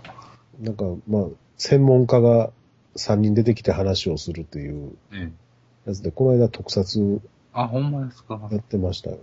[0.60, 1.26] なんか、まあ、
[1.58, 2.52] 専門家が
[2.98, 5.32] 3人出てきて話をするっていうえ
[5.86, 5.90] え。
[5.90, 7.22] やつで、この間特撮
[7.54, 8.40] あ、ほんまですか？
[8.52, 9.18] やってましたよ。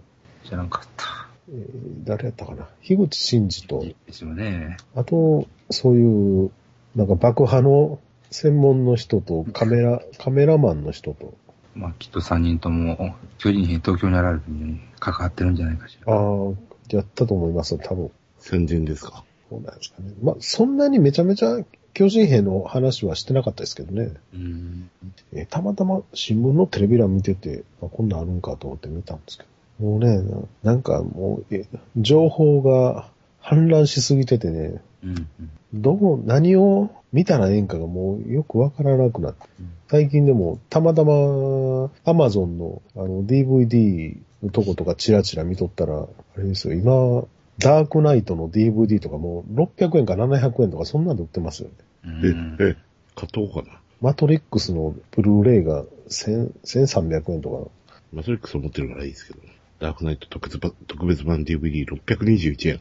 [0.45, 1.29] 知らんかった。
[1.51, 2.69] えー誰やったかな？
[2.83, 4.77] 樋口真嗣と、ですよね。
[4.95, 6.51] あと、そういう、
[6.97, 7.99] なんか爆破の
[8.31, 11.35] 専門の人とカメラ、カメラマンの人と、
[11.75, 16.13] まあ、きっと3人とも、巨人兵東京にあられるのに関わってるんじゃないかしら。
[16.15, 16.53] ああ、
[16.91, 18.11] やったと思います多分。
[18.39, 19.25] 戦前ですか？
[19.49, 20.13] そうなんですかね。
[20.23, 21.59] まあ、そんなにめちゃめちゃ
[21.95, 24.13] 巨人兵の話はしてなかったですけどね。
[24.35, 24.91] うん。
[25.33, 29.45] えーたまたま新聞のテレビ欄見てて、あこんなんあるんかと思って見たんですけ
[29.81, 29.87] ど。
[29.87, 30.19] もうね、
[30.63, 33.09] ななんかもう、え情報が
[33.43, 35.29] 氾濫しすぎててね、うん。
[35.73, 39.41] どう、何を見たらええんかがもうよくわからなくなって。
[39.89, 47.25] 最近でも、たまたま、アマゾンの、あの、DVD のとことかチラチラ見とったら、あれですよ、今、
[47.61, 51.75] ダークナイトの DVD とかもう600円か700円とかそんなんで売ってますよね。
[52.05, 52.57] うん。
[52.59, 52.77] え、え、
[53.15, 53.79] 買っとこうかな。
[54.01, 59.41] マトリックスのブルーレイが1000 1300円とか、マトリックスを持ってるからいいですけど。
[59.79, 62.81] ダークナイト特別版特別版 DVD621 円。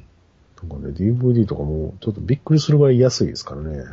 [0.62, 3.84] なんかね、DVD とかもちょっとびっくりするぐらい安いですからね。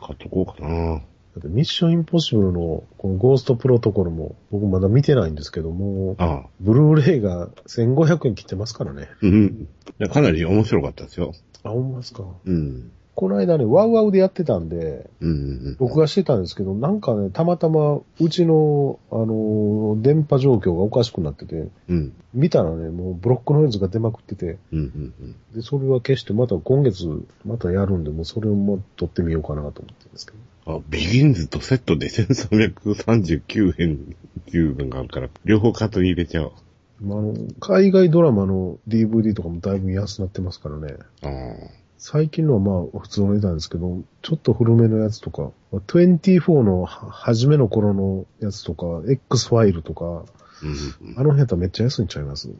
[0.00, 1.00] 買っとこうかな。
[1.38, 6.46] だってミッションインポッシブルのこのゴーストプロトコルも僕まだ見てないんですけども、ああ。
[6.60, 9.08] ブルーレイが1500円切ってますからね。
[9.22, 9.68] うん。
[10.10, 11.32] かなり面白かったですよ。
[11.62, 12.24] あ、ほんまですか。
[12.44, 12.90] うん。
[13.18, 15.32] この間ね、ワウワウでやってたんで、うんう
[15.70, 21.70] ん録画してたんですけど、なんかね、たまたまうちの、あのー電波状況がおかしくなってて、うん。
[21.88, 22.12] うん。
[22.32, 25.36] 見たらね、もうブロックノイズが出まくってて、うんうんうん。
[25.52, 27.08] で、それは消して、また今月、
[27.44, 30.38] またやるんで、もうそれをもう撮ってみようかなと思ってるんですけど。
[30.74, 33.94] あ、ビギンズとセットで1339円
[34.40, 36.52] っていうのがあるから、両方カートに入れちゃおう。
[37.00, 40.94] まあ、あの、海外ドラマの DVD とかもだいぶ安なってますからね。
[41.22, 41.30] ああ。
[42.00, 50.24] 最近のはまあ普通の値段ですけど、ちょっと古めのやつとか、まあ24のは初めの頃のやつとか、X ファイルとか、
[50.62, 50.66] う
[51.06, 51.18] んうん。
[51.18, 52.50] あの辺とはめっちゃ安いんちゃいます？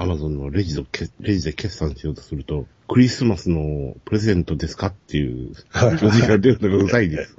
[0.00, 0.80] アマゾンのレジ
[1.18, 7.36] レジで決算しようとすると、クリスマスのプレゼントですかっていう表示が出るのがうざいです。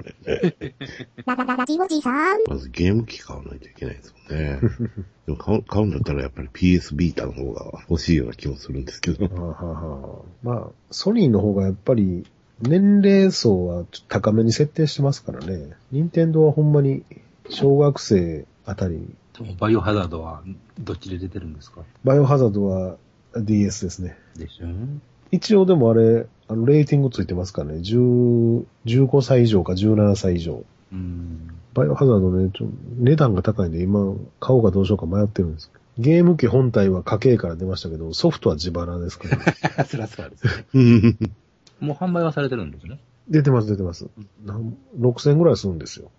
[1.26, 2.44] ララララジオジさん。
[2.46, 4.60] まずゲーム機買わないといけないですもんね。
[5.26, 9.26] でも買う買うんだったらやっぱり PS ビータの方が欲しいような気もするんですけど。
[9.28, 12.26] はあはまあ、ソニーの方がやっぱり
[12.62, 15.70] 年齢層はちょっと高めに設定してますからね。
[15.94, 17.06] 任天堂はほんまに
[17.50, 19.16] 小学生あたり
[19.60, 20.42] バイオハザードは
[20.80, 21.82] どっちで出てるんですか？
[22.04, 22.98] バイオハザードは
[23.36, 24.18] DS ですね。
[24.38, 24.68] でしょ？
[25.32, 27.80] 一応でもあれ、あの、レーティングついてますからね。
[27.80, 30.64] 10 15歳以上か17歳以上。
[30.92, 31.50] うん。
[31.76, 35.70] バイオハザードね、ちょ値段が高いんで今買おうかどうしようか迷ってるんです。
[36.00, 39.28] ゲーム機本体は家計から出ましたけど、ソフトは自腹ですか
[39.78, 41.16] ら、 そらそうですね。
[41.80, 43.00] もう販売はされてるんですね？
[43.30, 44.08] 出てます出てます。
[44.44, 46.12] なん6000ぐらいするんですよ。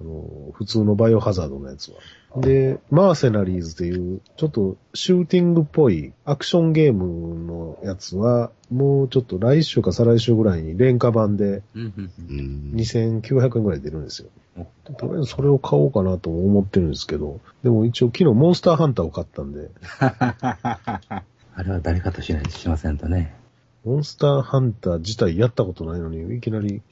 [0.00, 1.98] あの、普通のバイオハザードのやつは。
[2.40, 14.28] で、マーセナリーズっていう、ちょっとシューティングっぽいアクションゲームのやつは、もうちょっと来週か再来週ぐらいに廉価版でうんうんうん2900円ぐらい出るんですよ。
[14.56, 23.39] おとりあえずそれを買おうかなとも思ってるんですけど、でも一応昨日モンスターハンターを買ったんで、 あれは誰かとしないしませんとね。
[23.84, 26.82] モンスターハンター自体やったことないのに、いきなり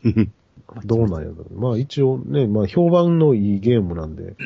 [0.84, 1.34] どうなんやろ。
[1.54, 4.36] まあ一応ね、まあ評判のいいゲームなんで、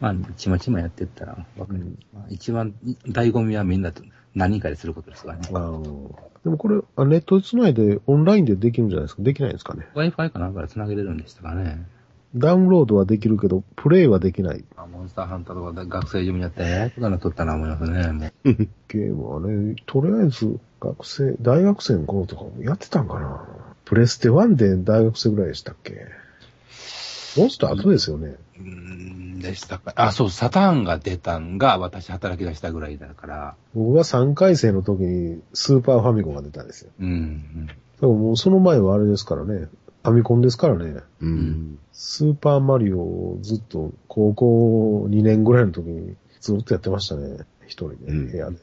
[0.00, 1.80] まあ、ちまちまやってったらわかる。
[1.80, 2.74] うんまあ、一番、
[3.06, 4.02] 醍醐味はみんなと
[4.34, 5.48] 何人かですることですからね。
[5.52, 9.22] あのでもこれ、あネットで繋いでオンラインでできるんじゃないですか？
[9.22, 11.84] できないんですかね？Wi-Fi かなんかで繋げれるんでしたかね。
[12.34, 14.64] ダウンロードはできるけど、プレイはできない。
[14.76, 18.08] あモンスターハンターとかで学生中にやって、ええことになっとったな思いますね。
[18.12, 23.44] もうゲームはね、とりあえず学生、大学生の頃とかもやってたんかな
[23.84, 26.06] プレステ1で大学生ぐらいでしたっけ？
[27.36, 28.36] モンスター後ですよね。
[28.58, 29.92] うーん、でしたか。
[29.96, 33.54] あ、そう、サターンが出たんが私働き出したぐらいだから。
[33.74, 36.90] 僕が3回生の時にスーパーファミコンが出たんですよ。
[37.00, 37.66] うん。
[37.66, 39.68] だからもうその前はあれですからね。
[40.02, 41.00] ファミコンですからね。
[41.20, 41.78] うん。
[41.92, 47.44] スーパーマリオをずっと高校2年ぐらいの時にずっとやってましたね。
[47.66, 48.56] 一人で、うん部屋で。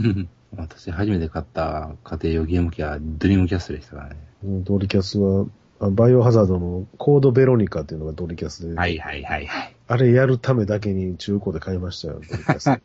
[0.00, 4.16] うん 私初めて買った家庭用ゲーム機はドリームキャストでしたからね。
[4.42, 5.44] ドリキャスは
[5.80, 9.74] あバイオハザードのコードベロニカっていうのがドリキャスで、はいはいはいはい。
[9.86, 12.80] あれやるためだけに中古で買いましたよ、ドリキャス。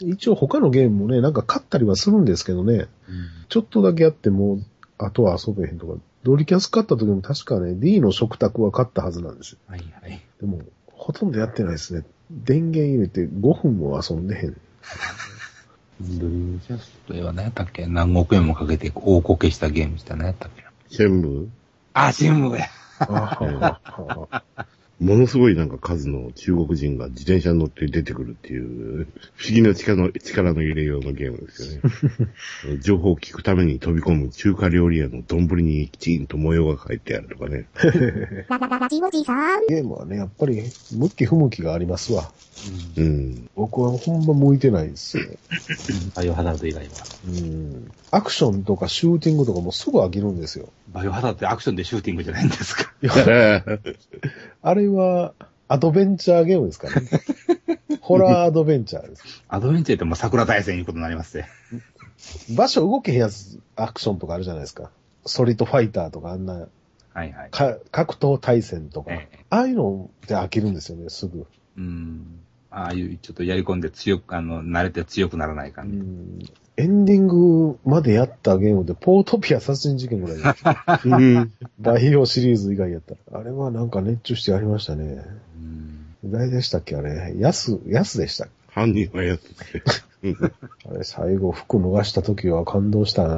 [0.04, 2.86] 一応他のゲームもね、なんか買ったりはするんですけどね、
[3.48, 4.58] ちょっとだけやっても、
[4.98, 5.94] あとは遊べへんとか、
[6.26, 9.58] ドリキャス買った時も確かね、D の食卓は買ったはずなんですよ。
[9.68, 10.20] はいはい。
[10.40, 12.02] でも、ほとんどやってないですね。
[12.32, 14.50] 電源入れて5分も遊んでへん。
[14.50, 14.56] ド
[16.00, 17.86] リームキャストは何やったっけ？
[17.86, 20.64] 何億円もかけて大こけしたゲームした何やったっけ？
[20.90, 21.48] シェンム
[21.94, 22.66] あ、新聞や。
[22.98, 24.42] あはは
[24.98, 31.82] ものすごいなんか数の中国人が自転車に乗って出てくるっていう、不思議な力の力の入れようのゲームですよ
[32.74, 32.80] ね。
[32.80, 37.66] 情報を聞くために飛び込む中華料理屋の丼にきちんと模様が書いてあるとかね。
[38.48, 39.66] ララララジオジさん。
[39.66, 42.30] ゲームはね、やっぱり、向き不向きがありますわ。
[42.96, 43.50] うん。
[43.54, 45.24] 僕はほんま向いてないですよ。
[46.14, 46.90] バイオハザード以外は。
[47.28, 47.90] うん。
[48.12, 50.70] アクションとかシューティングとかもすぐ飽きるんですよ。
[50.90, 52.90] バイオハザードってアクションでシューティングじゃないんですか？
[54.62, 55.34] あれは、
[55.68, 57.08] アドベンチャーゲームですかね。
[58.00, 59.42] ホラーアドベンチャーです。
[59.48, 61.48] アドベンチャーってもう桜大戦いうことになりますね。
[62.54, 64.90] 場所動けへんやつ、アクションとかあるじゃないですか。
[65.24, 67.50] ストリートファイターとかあんな、はいはい。
[67.50, 69.12] か格闘対戦とか。
[69.12, 71.46] ええああいうのって飽きるんですよね、すぐ。
[71.76, 72.40] うん。
[72.70, 75.96] ああいう、ちょっとやり込んで強く、あの、慣れて強くならない感じ。
[75.96, 76.38] うん
[76.78, 81.08] エンディングまでやったゲームで、ポートピア殺人事件ぐらいです。
[81.08, 81.52] うん。
[81.78, 83.40] バイオシリーズ以外やったら。
[83.40, 85.22] あれはなんか熱中してやりましたね。
[85.56, 86.30] うん。
[86.30, 87.34] 誰でしたっけあれ？
[87.38, 89.80] ヤス、ヤスでしたっ犯人はやつって。
[89.80, 90.34] け
[90.90, 93.34] あれ、最後服脱がした時は感動したな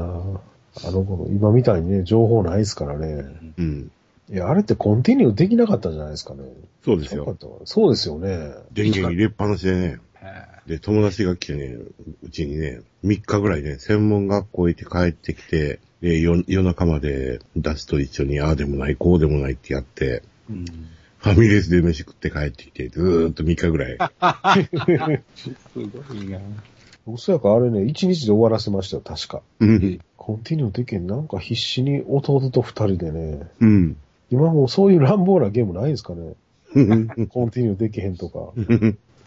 [0.85, 3.24] あの頃、今みたいにね、情報ないですからね。
[3.57, 3.90] うん。
[4.31, 6.40] いや、あれってコンティニューできなかったんじゃないですかね。
[6.85, 7.37] そうですよ。
[7.64, 8.53] そうですよね。
[8.72, 9.98] 電源入れっぱなしでね。
[10.69, 11.79] で、友達が来てね、
[12.23, 20.65] うちにね、3日ぐらいね、専門学校行って帰ってきて、で、夜夜中まで出しと一緒に、ああでもない、こうでもないってやって、うん。
[21.17, 23.99] ファミレスで飯食って帰ってきて、ずーっと3日ぐらい。
[25.35, 26.39] すごいな。
[27.17, 29.43] そやかあれね、1日で終わらせましたよ、確か。
[29.61, 29.99] うん。
[30.19, 33.97] コンティニューできん、なんか必死に弟と二人でね、うん。
[34.31, 36.35] 今もうそういう乱暴なゲームないんですかね
[36.75, 37.27] うん。
[37.29, 38.53] コンティニューできへんとか。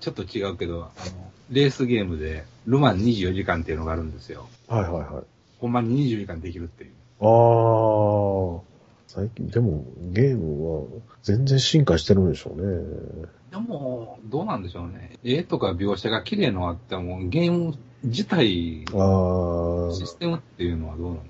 [0.01, 4.49] ちょっと違うけど、あの、レースゲームで、ルマン24時間っていうのがあるんですよ。
[4.67, 5.23] はいはいはい。
[5.59, 6.91] ほんまに24時間できるっていう。
[7.21, 8.61] あー。
[9.07, 13.27] 最近、でもゲームは全然進化してるんでしょうね。
[13.51, 15.19] でも、どうなんでしょうね。
[15.23, 18.85] 絵とか描写が綺麗のあっても、ゲーム自体。
[19.93, 21.23] システムっていうのはどうなん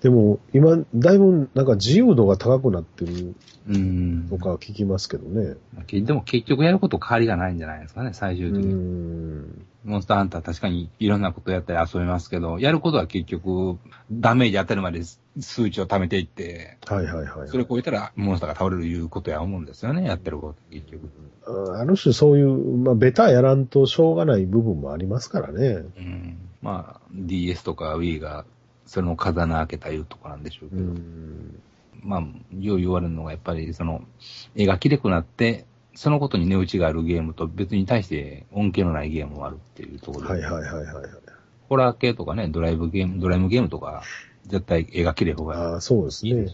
[0.00, 3.34] でも今、だいぶなんか自由度が高くなってる
[3.68, 5.56] うんとか聞きますけどね。
[5.92, 8.74] でも結局やること変わりがないんじゃないですかね、最終う的に。
[8.74, 9.66] ん。
[9.84, 13.78] モンスターハンター確かにいろんなことやったり遊べますけど、やることは結局、
[14.10, 15.02] ダメージ当たるまで
[15.38, 17.48] 数値を貯めていって、はいはいはい。
[17.48, 21.10] それを超えたらモンスターが倒れるいうことや思うんですよね、やってること、結局。
[21.76, 25.66] ある種そういう、まあ、ベタやらんとしょうがない部分もありますからね。
[25.68, 26.38] うん。
[26.62, 28.44] まあ、DS とか Wii が、
[28.90, 31.62] その風穴開けたいうとこなんでしょうけうど、ん。
[32.02, 32.20] まあ、
[32.58, 34.02] よう言われるのがやっぱり、その、
[34.56, 41.04] 絵が綺麗くなって、そのことに値打ちがあるゲームと別に対して恩恵のないゲームもあるっていうところで、はいはいはいはいはい。
[41.68, 44.02] ホラー系とかね、ドライブゲーム、ドライブゲームとか、
[44.46, 46.48] 絶対絵が綺麗方がああ、そうですね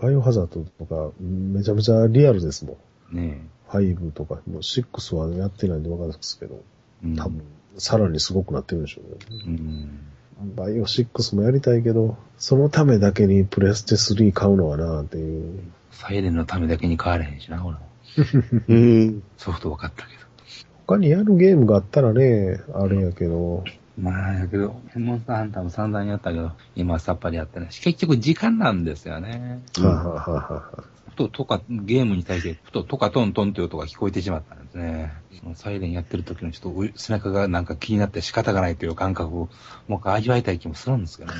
[0.00, 2.76] バイオハザードとか、めちゃめちゃリアルですも
[3.12, 3.16] ん。
[3.16, 6.62] ね5とか、もう6はやってないんでわかるんですけど、
[7.02, 7.06] え。
[7.06, 7.42] うん多分、
[7.76, 9.42] さらにすごくなってるんでしょうね。
[9.46, 10.00] うん。
[10.56, 15.60] バイオ6もやりたいけど、そのためだけにプレステ3買うのはなっていう。
[15.92, 17.80] サイレンのためだけに買われへんしな、ほら。
[18.68, 19.22] うん。
[19.36, 20.20] ソフト分かったけど。
[20.86, 23.64] 他にやるゲームがあったらね、あれやけど、
[23.98, 29.62] まあ、やけど、モンスターハンターも散々やったけど、今はさっぱりやってないし、結局時間なんですよね。
[29.78, 30.84] うんはあ、はあはあは
[31.20, 35.12] と、とか、ゲームに対して、ふと、とかトントンっていう音が聞こえてしまったんですね。
[35.54, 39.48] サイレンやってる時のちょっとう背中がなんか気になって仕方がないという感覚を、
[39.88, 41.38] もう一回味わいたい気もするんですけどね。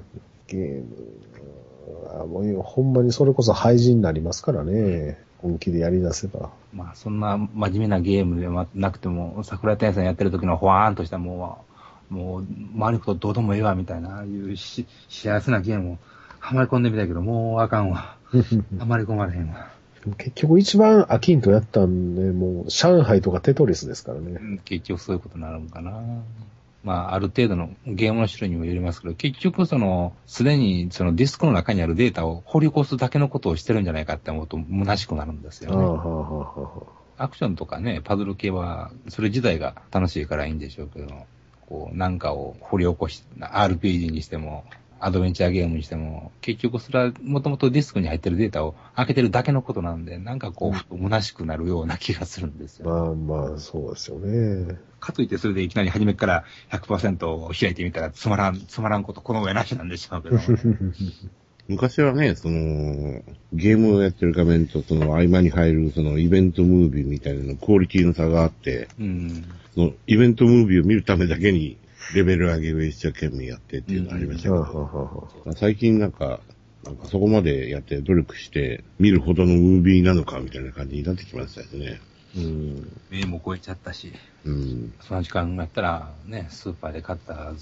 [0.48, 5.18] ゲームは、もうほんまにそれこそ廃人になりますからね。
[5.38, 6.50] 本気でやり出せば。
[6.72, 11.64] まあ、そんな真面目なゲームではなくても、桜天さんやってる時のほわーんとしたも
[12.10, 15.98] う、もう、周りのことどうでもええわ、みたいな、ああいうし幸せなゲームを
[16.40, 18.17] はまり込んでみたいけど、もうあかんわ。
[18.78, 19.70] はまり込まれへんわ。
[20.16, 24.32] 結局一番飽きんとやったんで、もう上海とかテトリスですからね。
[24.32, 26.02] うん結局そういうことになるのかな。
[26.84, 35.76] まあ、ある程度のゲームの種類にもよりますけど、結局その、すでにそのディスクの中にあるデータを掘り起こすだけのことをしてるんじゃないかって思うと虚しくなるんですよね。
[35.76, 36.70] ああはあはあは
[37.18, 41.26] あアクションとかね、パズル系は、それ自体が楽しいからいいんでしょうけど、
[41.66, 44.64] こう、なんかを掘り起こし、RPG にしても、
[45.00, 52.88] アドベンチャーゲームにしても、結局それはもともとディスクに入ってるデータを開けてるだけのことなんで、なんかこう、ふと虚しくなるような気がするんですよ。
[52.88, 54.78] まあまあ、そうですよね。
[55.00, 60.38] かといってそれでいきなり初めから100%を開いてみたらつまらん、つまらんことこの上なしなんでしょうけど。
[61.68, 63.22] 昔はね、その、
[63.52, 69.44] ゲームをやってる画面とその合間に入るそのイベントムービーみたいなのクオリティの差があって、うん。
[69.74, 71.76] そのイベントムービーを見るためだけに
[72.14, 76.40] レベル上げを一生懸命やってっていうのがありましたけど、最近なんか、
[76.84, 82.00] なんかそこまでやって努力して見るほどのムービーなのかみたいな感じになってきましたよね。
[82.36, 83.00] うん。
[83.10, 84.12] 目も超えちゃったし、
[84.44, 84.92] うん。
[85.00, 87.52] その時間やったらね、スーパーで買った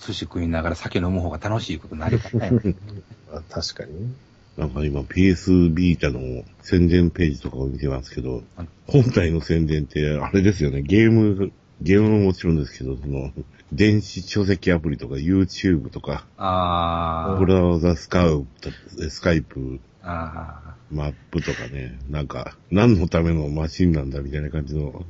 [0.00, 2.74] 寿司食いながら酒飲む方が楽しいことになるからね。
[3.32, 4.12] あ確かにね。
[4.56, 8.42] なんか今 PS ビータの宣伝ページとかを見てますけど、
[8.88, 13.32] 本体の宣伝ってあれですよね、ゲーム、ゲームももちろんですけど、その、
[13.72, 25.04] 電子書籍アプリとか YouTube とか、あブラウザスカウプ、スカイプ、あ、あマップとかね、なんか、何のためのマシンなんだみたいな感じの、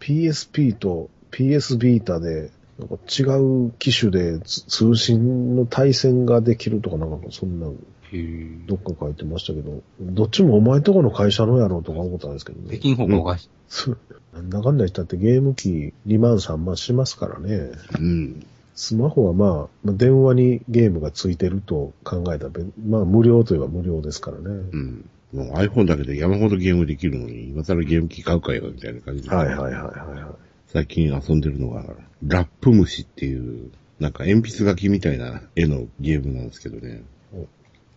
[0.00, 7.74] PSP と PS ビータで、なんか違う機種でつ通信の対戦ができるとかなんかそんな、あ、へ
[8.12, 8.46] え。
[8.66, 12.78] どっか書いてましたけど、どっちもお前とこの会社のやろうとか思ったんですけどね。
[12.78, 13.38] 北京方向が、
[13.68, 13.98] そう
[14.32, 17.72] なんだかんだ言ったってゲーム機2万3万しますからね。
[17.98, 18.46] うん。
[18.74, 24.44] スマホはまあ、まあ電話にゲームがついてると考えたらべ、まあ無料といえば無料ですからね。
[24.46, 25.10] うん。
[25.32, 29.34] もう iPhone だけで山ほどゲームできるのに、今更ゲーム機買うかよ、みたいな感じで。
[29.34, 29.80] はいはいはいは
[30.18, 30.34] いはい。
[30.68, 31.84] 最近遊んでるのが、
[32.26, 37.02] ラップ虫っていう、なんか鉛筆書きみたいな絵のゲームなんですけどね。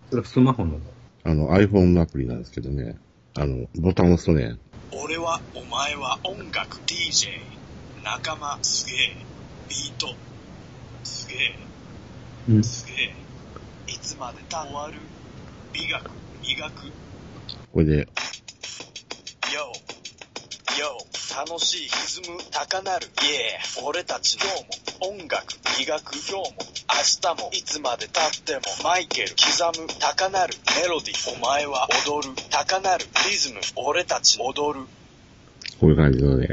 [0.09, 0.79] それはスマホの。
[1.23, 2.97] あの iPhone のアプリなんですけどね。
[3.35, 4.57] あの、ボタンを押すとね、
[4.95, 7.29] 俺はお前は音楽 DJ
[8.03, 9.15] 仲間すげえ
[9.67, 10.13] ビート
[11.03, 11.55] すげえ、
[12.49, 12.63] うん。
[12.63, 13.15] すげえ
[13.87, 14.93] いつまでた終わる
[15.73, 16.11] 美学
[16.43, 16.91] 磨く。
[17.71, 18.07] これで、
[19.51, 19.71] YO
[20.77, 25.45] YO 楽しい歪む高鳴る Yeah 俺たち今日も音楽
[25.79, 34.85] 磨く今日も明日もいつまで経ってもマイケル刻む高鳴るメロディーお前は踊る高鳴るリズム俺たち踊る
[35.79, 36.47] こういう感じのね。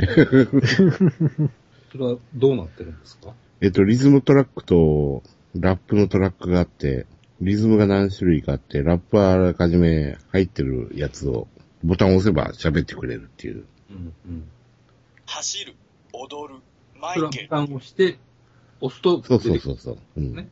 [1.93, 3.35] それはどうなってるんですか？
[3.61, 5.23] えっと、リズムトラックと、
[5.55, 7.07] ラップのトラックがあって、
[7.41, 11.49] リズムが何種類かあって、ラップはあらかじめ入ってるやつを、
[11.85, 13.67] ボタンを押せば喋ってくれるっていう。
[13.91, 14.49] うんうん。
[15.31, 15.75] 走る
[16.13, 16.61] 踊る
[17.01, 17.49] マイケル。
[17.49, 18.19] タンを押して、
[18.81, 19.77] 押すと、そうそうそう。
[19.77, 19.99] そう。
[20.17, 20.35] うん。
[20.35, 20.49] ね。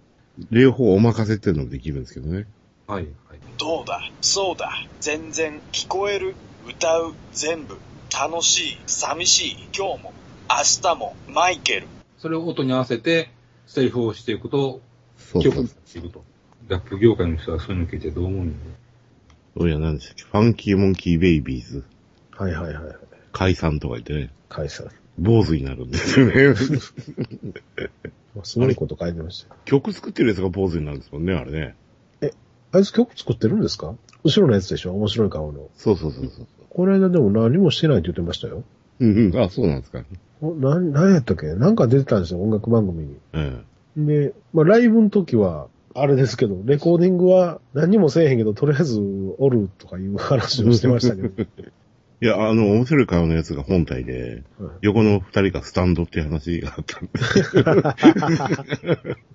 [0.52, 2.46] 両方お任せっていうのもできるんですけどね。
[2.86, 3.12] はい、はい。
[3.58, 4.00] どうだ？
[4.20, 4.70] そうだ。
[5.00, 6.36] 全然聞こえる？
[6.68, 7.14] 歌う？
[7.32, 7.76] 全部
[8.14, 8.78] 楽しい？
[8.86, 9.68] 寂しい？
[9.76, 10.12] 今日も？
[10.48, 11.16] 明日も？
[11.28, 11.88] マイケル。
[12.18, 13.30] それを音に合わせて、
[13.66, 14.80] セリフをしていくと、
[15.16, 15.52] そうそう。
[15.52, 15.68] 記憶に。
[15.68, 16.22] していくと。
[16.68, 18.54] ラップ業界の人はそういうの聞いてどう思うんで
[19.58, 20.22] そういや、何でしたっけ？
[20.22, 21.84] ファンキーモンキーベイビーズ。
[22.36, 22.96] はいはいはいはい。
[23.38, 24.88] 解散とか言ってね、解散。
[25.16, 26.54] 坊主になるんですよね。
[28.34, 29.60] まあすごいこと書いてましたよ。
[29.64, 31.74] 曲作ってるやつが坊主になるんですもんね、あれね。
[32.72, 33.94] あいつ曲作ってるんですか？
[34.24, 34.92] 後ろのやつでしょ？
[34.94, 35.68] 面白い顔の。
[35.76, 36.46] そうそうそうそう。
[36.68, 38.64] この間でも何もしてないって言ってましたよ。
[38.98, 40.02] うんうん、あ、そうなんですか。
[40.40, 41.46] おな、何やったっけ？
[41.54, 43.16] なんか出てたんですよ、音楽番組に。
[43.96, 44.06] うん。
[44.06, 49.00] で、まあライブの時は、あれですけど、レコーディングは何にもせえへんけど、とりあえず
[49.38, 51.30] おるとかいう話をしてましたけど。
[52.20, 57.10] いや、あの、面白い顔のやつが本体で、うん横の二人がスタンドっていう話があったんで。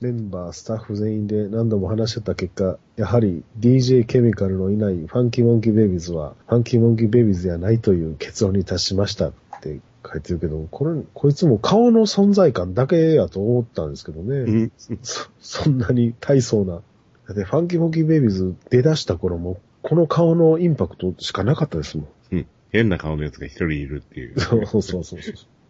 [0.00, 14.36] メンバー、スタッフ全員で何度も話してた結果、やはり DJ ケミカルのいないファンキーモンキーベイビーズは、ファンキーモンキーベイビーズではないという結論に達しましたって書いてるけど、これ、こいつも顔の存在感だけやと思ったんですけどね。
[14.40, 15.30] うんそ
[15.64, 16.82] そんなに大層な。
[17.26, 22.06] だってファンキーモンキーベイビーズ出だした頃も、この顔のインパクトしかなかったですもん。
[22.32, 24.40] うん変な顔のやつが一人いるっていう。
[24.40, 25.20] そうそうそうそう。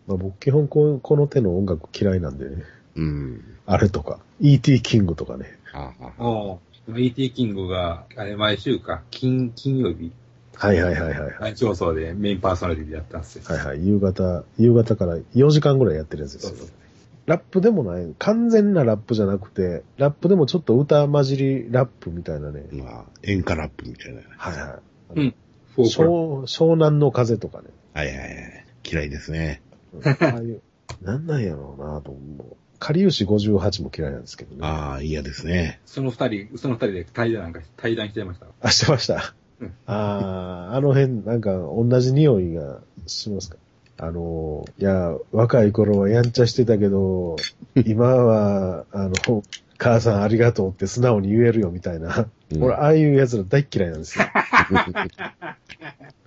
[0.06, 2.62] まあ僕基本こうこの手の音楽嫌いなんでね。
[2.96, 3.44] うん。
[3.66, 4.80] あれとか、E.T.
[4.80, 5.58] キングとかね。
[5.74, 6.56] ああ。
[6.88, 10.12] ET キングが、あれ、毎週か、金、金曜日、
[10.54, 11.36] はいはいはいはいはい。
[11.40, 13.42] 毎日放送でメインパーソナリティでやったんですよ。
[13.46, 13.86] はいはい。
[13.86, 16.83] 夕方、夕方から4時間ぐらいやってるやつですよそうそう。
[17.26, 22.66] ラップでもない、完全なラップじゃなくて、ラップでもちょっと歌混じりラップみたいなね。
[22.72, 24.20] まあ、演歌ラップみたいな。
[24.36, 24.80] はいは
[25.16, 25.20] い。
[25.20, 25.34] うん
[25.76, 27.68] 湘湘南の風とかね。
[27.94, 28.64] はいはいはい。
[28.88, 29.60] 嫌いですね。
[30.04, 30.62] ああいう、
[31.02, 32.56] なんなんやろうなと思う。
[32.78, 34.60] かりゆし58も嫌いなんですけどね。
[34.64, 35.80] ああ、嫌ですね。
[35.86, 38.46] その二人、その二人で対談なんか、対談してました。
[38.60, 39.74] あ、してましたうん。
[39.86, 43.56] ああ、あの辺、なんか、同じ匂いがしますか？
[43.98, 47.36] あの、いや、若い頃はやんちゃしてたけど、
[47.86, 49.44] 今は、あの、
[49.78, 52.28] 母さんありがとうって素直に言えるよみたいな。
[52.52, 54.24] うん俺、ああいう奴ら大っ嫌いなんですよ。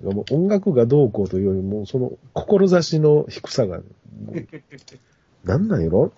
[0.11, 3.79] もう音楽がどうこうというよりも、その、志の低さが、
[5.43, 6.11] なんなんやろ？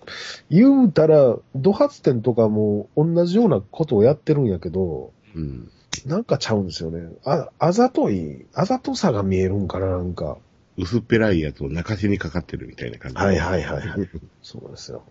[0.50, 5.70] 言うたら、土発展とかも同じようなことをやってるんやけど、うん。
[6.04, 7.08] なんかちゃうんですよね。
[7.24, 10.38] あ、あざとい、あざとさが見えるんかな、なんか。
[10.76, 13.16] 薄っぺらいやつを泣かしにかかってるみたいな感じ。
[13.16, 14.08] はいはいはいはい。
[14.42, 15.02] そうなんですよ。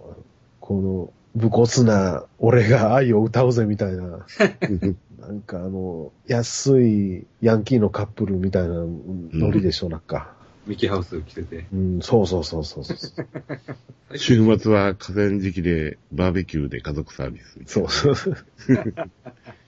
[0.59, 4.25] この、武骨な、俺が愛を歌うぜみたいな、
[5.19, 8.83] なんかあの、安いヤンキーのカップルみたいな
[9.33, 10.33] ノリでしょ、なんか。
[10.65, 11.65] ミキハウス着てて。
[11.73, 14.17] うん、そうそうそうそうそう。
[14.17, 17.59] 週末は河川敷でバーベキューで家族サービス。
[17.65, 18.35] そうそう。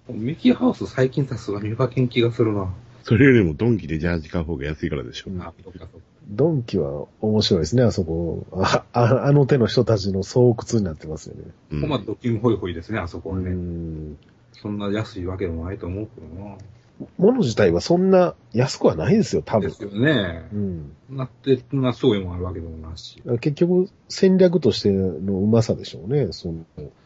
[0.14, 2.72] ミキハウス最近さすがに見かけん気がするな。
[3.04, 5.32] それよりもドンキでジャージ買う方が安いからでしょ。
[5.32, 5.97] うんあ、そっかそっか。
[6.30, 8.45] ドンキは面白いですね、あそこ。
[8.54, 11.43] あああの手の人たちの巣窟になってますよね。
[11.72, 13.52] うんほんまドキンホイホイですね、あそこはうね。
[13.52, 14.18] ん。
[14.54, 16.58] そんな安いわけでもないと思うけどな。
[17.18, 19.76] 物自体はそんな安くはないですよ、多分で。
[19.76, 20.56] すよねう。
[20.56, 20.91] ん。
[21.10, 23.22] なって、そんなすごいもんあるわけでもなし。
[23.39, 26.28] 結局、戦略としてのうまさでしょうね。
[26.32, 26.64] その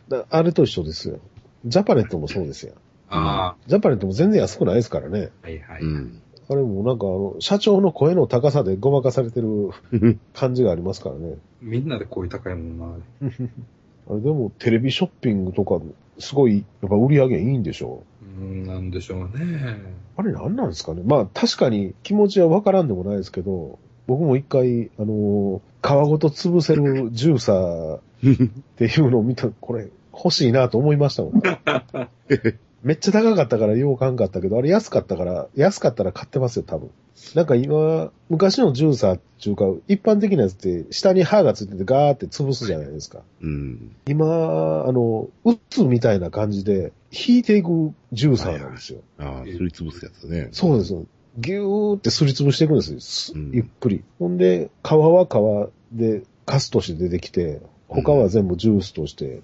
[0.10, 1.20] だあれと一緒ですよ。
[1.66, 2.74] ジャパネットもそうですよ。
[3.16, 5.30] あジャパネットも全然安くないですからね。
[5.43, 5.82] あ、はいはい。
[5.82, 6.22] うん。
[6.47, 9.72] あれもなんかあの、社長の声の高さでごまかされてる
[10.34, 11.36] 感じがありますからね。
[11.61, 12.86] みんなで声高いもんな。
[14.07, 15.82] あれでもテレビショッピングとか、
[16.20, 18.03] すごい、やっぱ売り上げいいんでしょ
[18.39, 19.80] うん、なんでしょうね。
[20.18, 31.41] あれなんなんですかねまあ確かに気持ちはわからんでもないですけど、僕も一回、あの皮ごと潰せるジューサーっていうのを見た、これ欲しいなと思いましたもん。
[32.86, 36.92] めっちゃ高かったからようかんかったけど、あれ安かったから、安かったら買ってますよ、多分。
[37.34, 43.24] なんか今、昔のジューサーっていうか、一般的なやつって下に刃がついててガーって潰すじゃないですか。
[43.42, 43.96] うん。
[44.06, 49.00] 今、あの、打つみたいな感じで、引いていくジューサーなんですよ。
[49.18, 50.50] ああ、すりつぶすやつね。
[50.52, 50.94] そうです。
[51.40, 53.44] ギューってすりつぶしていくんですよ。
[53.52, 54.04] ゆっくり。
[54.20, 59.42] ほんで、皮は皮でカスとして出てきて、他は全部ジュースとして、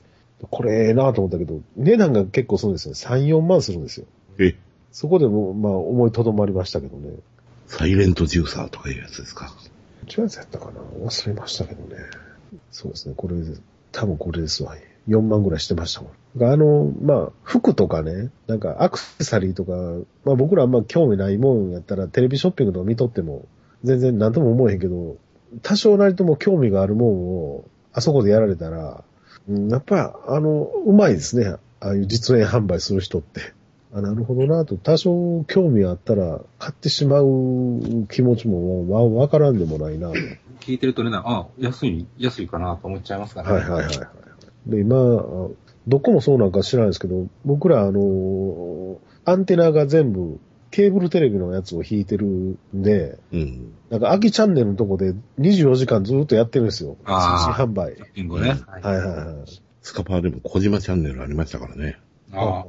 [0.49, 2.95] これええなと思ったけど、値段が結構するんですよ。
[2.95, 4.05] 3、4万するんですよ。
[4.39, 4.55] え、
[4.91, 7.11] そこでも、まあ、思いとどまりましたけどね。
[7.67, 9.53] サイレントジューサーとかいうやつですか？
[10.09, 10.81] 違うやつやったかな？
[11.05, 12.01] 忘れましたけどね。
[12.71, 13.13] そうですね。
[13.15, 13.35] これ、
[13.91, 14.75] 多分これですわ。
[15.07, 16.51] 4万ぐらいしてましたもん。
[16.51, 19.71] あの、まあ、服とかね、なんかアクセサリーとか、
[20.25, 23.45] まあ僕らあんま興味ないもんやったらテレビショッピングとか見とっても、
[23.83, 25.17] 全然何とも思えへんけど、
[25.63, 27.09] 多少なりとも興味があるもん
[27.55, 29.10] を、あそこでやられたら、うん
[29.47, 31.55] やっぱ、あの、うまいですね。
[31.79, 33.53] ああいう実演販売する人って。
[33.93, 40.15] あ、なるほどなと、多少興味あったら買ってしまう気持ちもわわからんでもないなと。
[40.59, 43.55] 聞いてるとね、なんかあ、安い、安いかなと思っちゃいますからね。
[43.55, 44.07] はいはいはいはい。
[44.67, 45.47] で、今、あ
[45.87, 50.39] どこもそうなんか知らないですけど、僕らあの、アンテナが全部
[50.71, 53.73] ケーブルテレビのやつを引いてるんで、うん。
[53.89, 56.97] なんか秋チャンネルのとこで24時間ずっとやってるんですよ。
[57.05, 57.97] あー通信販売。
[58.15, 58.55] リンゴね。
[58.67, 59.61] はいはいはい。
[59.81, 61.99] スカパーでも小島チャンネルありましたからね。
[62.33, 62.65] あ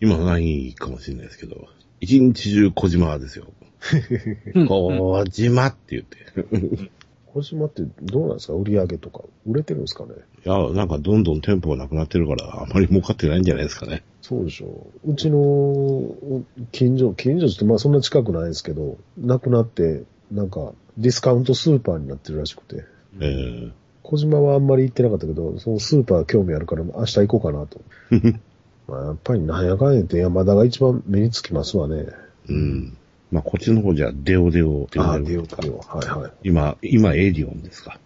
[0.00, 1.68] 今はないかもしれないですけど、
[2.00, 3.46] 一日中小島ですよ。
[4.68, 6.18] 小島って言って。
[7.32, 8.54] 小島ってどうなんですか？
[8.54, 9.22] 売り上げとか。
[9.46, 10.14] 売れてるんですかね？
[10.44, 14.02] いや、なんかどんどん店舗がなくなってるから、あまり儲かってないんじゃないですかね。
[14.20, 15.12] そうでしょう。
[15.12, 20.02] うちの近所、近所ってまあそんな近くないですけど、なくなって、
[20.32, 22.84] なんかディスカウントスーパーになってるらしくて。
[23.20, 23.72] えー、
[24.02, 27.80] 小島はあんまり行ってなかったけど、そのスーパー興味あるから明日行こうかなと。
[28.88, 32.06] まあやっぱりなんやかんや言って山田が一番目につきますわね。
[32.48, 32.96] うん。
[33.30, 35.78] まあ、こっちの方じゃデオデオ、デああ、オデオデオデオ。
[35.78, 36.32] はいはい。
[36.42, 37.98] 今、今エディオンですか。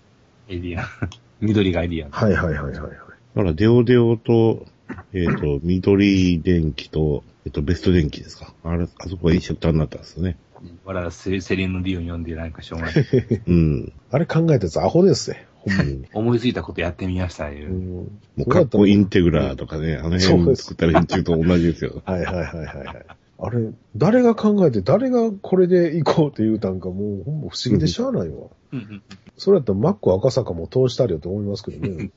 [0.49, 0.87] エリアン。
[1.41, 2.11] 緑がエリアン。
[2.11, 2.91] はいはいはいはいはい。
[2.91, 2.97] だ
[3.35, 4.67] からデオデオと、
[5.13, 8.53] えっ、と、緑電気と、えっ、と、ベスト電気ですか。
[8.63, 10.37] あれ、あそこが一緒くたになったんですよね。
[10.85, 12.95] 我々セセリーヌ・ディオン読んでなんかしょうがない。
[13.47, 13.93] うん。
[14.11, 15.47] あれ考えたやつアホですね。
[16.13, 17.73] 思いついたことやってみました、いうう。
[17.73, 17.95] ん
[18.37, 22.03] もう、カッコインテグラーとかね、あの辺そうです作った連中と同じですよ。
[22.05, 23.07] はいはいはいはいはい。
[23.47, 28.35] あれ、誰が考えて、誰がこれで行こうって言うたんか、もうほんま不思議でしゃあないわ。
[28.73, 29.03] うんうん
[29.37, 32.11] それやったらマック赤坂も通したりよと思いますけどね。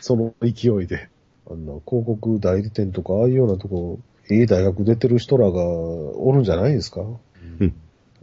[0.00, 1.08] その勢いで。
[1.50, 3.98] あんな広告代理店とか、ああいうようなとこ、
[4.30, 7.00] いい大学出てる人らがおるんじゃないですか？
[7.00, 7.74] うん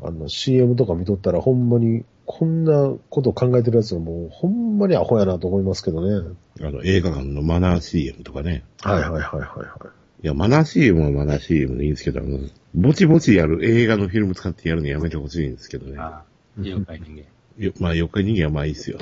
[0.01, 6.35] あんな CM とか見とったらほんまに、こんなこと考えてるやつはもうほんまにアホやなと思いますけどね。
[6.61, 8.63] あの、映画館のマナー CM とかね。
[8.81, 10.06] はいはいはいはいはい。
[10.23, 12.39] いや、マナー CM はマナー CM でいいんですけど、あの、
[12.73, 15.97] ぼちぼちやる映画のフィルム使ってやるのやめてほしいんですけどね。
[15.99, 16.23] あ
[16.57, 17.23] あ、了解人間。
[17.57, 18.99] よまあ、4日にはまあいいっすよ。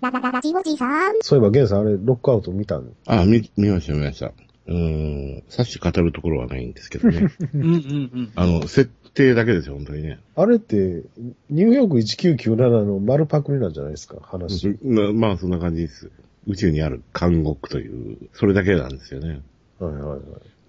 [0.00, 1.14] ララララジオジさん。
[1.20, 4.32] そういえば、ゲンさんあれ、ロックアウト見たんあ、見、見ました、見ました。
[4.66, 7.28] うーん、さして語るところはないんですけどね。
[7.54, 8.32] うんうんうん。
[8.36, 10.18] あの、設定だけですよ、本当にね。
[10.34, 11.02] あれって、
[11.50, 14.78] ニューヨーク1997の丸パクリなんじゃないですか、話。
[14.82, 16.10] ままあ、そんな感じです。
[16.46, 19.42] 宇宙にある監獄という、それだけなんですよね。
[19.84, 20.20] はいはいはい。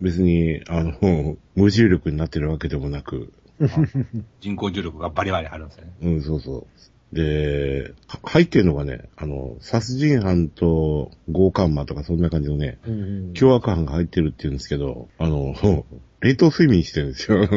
[0.01, 3.31] 別に、あの、 無重力になってるわけでもなく、
[4.39, 5.91] 人工重力がバリバリあるんですよね。
[6.01, 6.67] うん、そうそ
[7.13, 7.15] う。
[7.15, 15.55] で、は入ってるのがね、あの、殺人犯と強姦魔とかそんな感じのね、うんうん凶悪犯が入ってるって言うんですけど、あの、
[16.21, 17.47] 冷凍睡眠してるんですよ。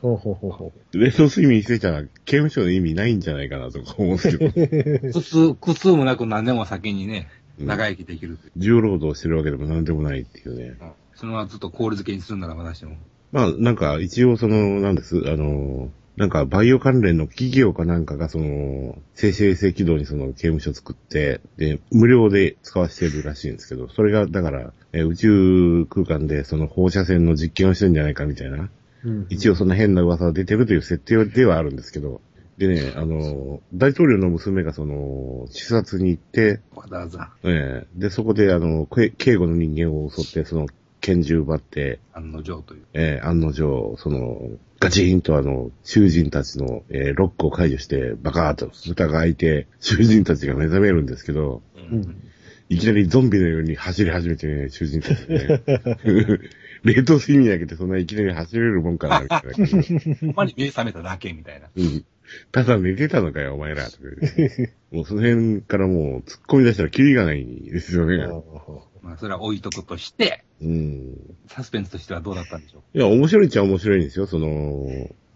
[0.00, 8.38] ほうほうほうほ 冷凍睡眠してたら刑務所の意味ないんじゃないかなとか思うんですけど、苦痛、苦痛もなく何でも先にね、うん長生きできる。
[8.56, 10.76] 重労働してるわけでも何でもないっていうね。
[11.14, 12.96] そのままずっと氷漬けにするならまだしても。
[13.32, 28.68] まあ、なんか、一応その、なんです、あの、なんか、バイオ関連の企業かなんかが、その、生成衛星軌道にその刑務所作って、で、無料で使わせてるらしいんですけど、それが、だから、え宇宙空間でその放射線の実験をしてるんじゃないかみたいな、
[29.04, 29.08] う。
[29.08, 32.20] うん一応そんな変な噂が出てるという設定ではあるんですけど、
[32.58, 40.66] でね、あの、大統領の娘がその、視察に行って、わざわざええで、そこであの、け警護の人間を襲って、その、
[41.00, 42.82] 拳銃奪って、案の定という。
[42.92, 52.22] えー案の定、その、ガチーンとあの、囚人たちの、えーロックを解除して、バカーッと蓋が開いて、囚人たちが目覚めるんですけど、うん
[52.68, 55.60] いきなりゾンビのように走り始めてね、囚人たちね。
[56.84, 59.54] 冷凍睡眠だけでそんないきなり走れるもんかな、みたいな。
[60.20, 61.68] ほんまに目覚めただけみたいな。
[61.76, 62.04] うん
[62.50, 63.86] ただ寝てたのかよ、お前ら。
[63.86, 63.98] とか
[64.36, 68.16] 言ってもうその辺からもう突っ込み出したらキリがないですよあね。
[68.16, 71.36] ーまあ、それは置いとくとして、うん。
[71.48, 74.26] サスペンスとしてはどうだったんでしょいや、面白いっちゃ面白いんですよ。
[74.26, 74.86] その、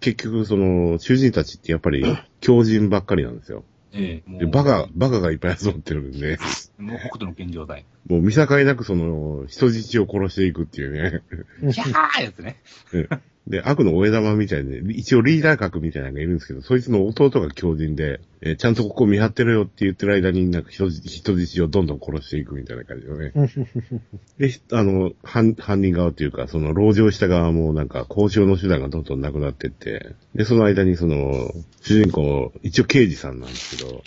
[0.01, 2.05] 結局その、囚人たちってやっぱり
[2.41, 3.65] 強人ばっかりなんですよ。
[3.93, 3.97] う。
[3.97, 6.39] ええもで、う、バカ、バカがいっぱい集まってるんで、
[6.79, 7.85] もう北斗の拳状態。
[8.07, 11.23] もう見境なくその、人質を殺していくっていうね。
[11.73, 12.61] キャーやつね。
[13.49, 23.33] で、悪の親玉みたいで、一応リーダー格みたいなのがいるんですけど、そいつの弟が強人で、えーちゃんとここ見張ってるよって言ってる間になんか人質人質をどんどん殺していくみたいな感じのね。
[24.39, 34.03] で、あの、犯、犯人側っていうか、その、籠城した側もなんか交渉の手段がどんどんなくなってって、で、その間にその、主人公、一応刑事さんなんですけど、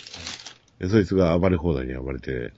[0.80, 2.52] でそいつが暴れ放題に暴れて、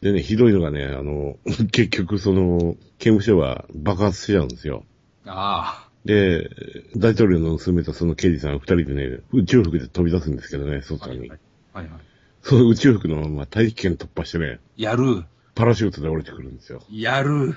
[0.00, 1.36] でね、ひどいのがね、あの、
[1.70, 4.84] 結局その、刑務所は爆発しちゃうんですよ。
[5.26, 6.50] あで、
[6.96, 10.82] 大統領の娘とその刑事さん二人でね、宇宙服で飛び出すんですけどね、あ。
[10.82, 11.20] 外に。
[11.20, 11.38] はいはい。
[11.74, 12.00] はいはい。
[12.42, 15.24] その宇宙服のまま大気圏突破してね、やる。
[15.54, 16.80] パラシュートで降りてくるんですよ。
[16.88, 17.56] やる。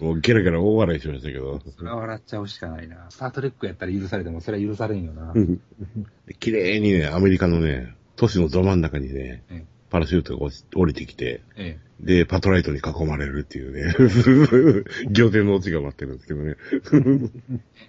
[0.00, 1.60] もうゲラゲラ大笑いしましたけど。
[1.76, 3.06] それは笑っちゃうしかないな。
[3.10, 5.32] スタートレックやったら許されても、それは許されんよな。
[5.34, 11.78] で綺麗にね、アメリカのね、都市のど真ん中にね、えパラシュートが落ち降りてきて、え。
[11.78, 13.92] えで、パトライトに囲まれるっていうね、
[15.12, 16.54] 仰天のオチが待ってるんですけどね。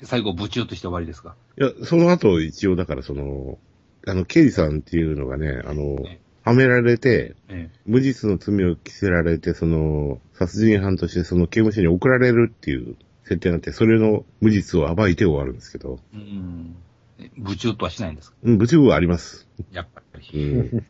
[0.01, 0.03] え。
[0.03, 1.35] 最後、ブチューとして終わりですか？
[1.57, 3.57] いや、その後一応だからその、
[4.05, 16.17] あの、刑事さんっていうのがね、あのえ、はめられて、え無実の罪を着せられて、その、殺人犯としてその刑務所に送られるっていう設定になって、それの無実を暴いて終わるんですけど、え。
[16.17, 16.75] うん。
[17.19, 18.35] えブチューとはしないんですか？
[18.43, 19.47] うん、無実はあります。
[19.71, 20.43] やっぱうり。
[20.45, 20.83] ん。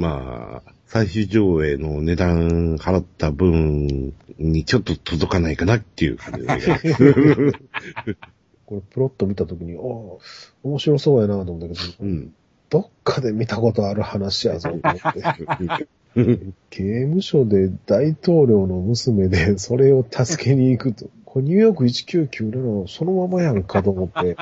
[0.00, 7.52] まあ、最終上映の値段払った分にちょっと届かないかなっていう感じで、ね。
[8.64, 9.80] これプロット見たときに、ああ、
[10.62, 12.34] 面白そうやなと思ったけど、うん。
[12.70, 15.86] どっかで見たことある話やぞと思って。
[16.70, 21.10] 刑務所で大統領の娘でそれを助けに行くと。
[21.24, 24.36] これニューヨーク1997そのままやんかと思って。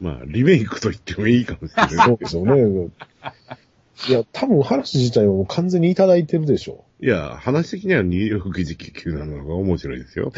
[0.00, 2.06] まあ、リメイクと言ってもいいかもしれない。
[2.06, 2.88] そうですよね。
[4.08, 6.84] いや、多分話自体はもう完全にいただいてるでしょ。
[7.00, 10.32] いや、話的にはニューヨーク1997なのが面白いですよ。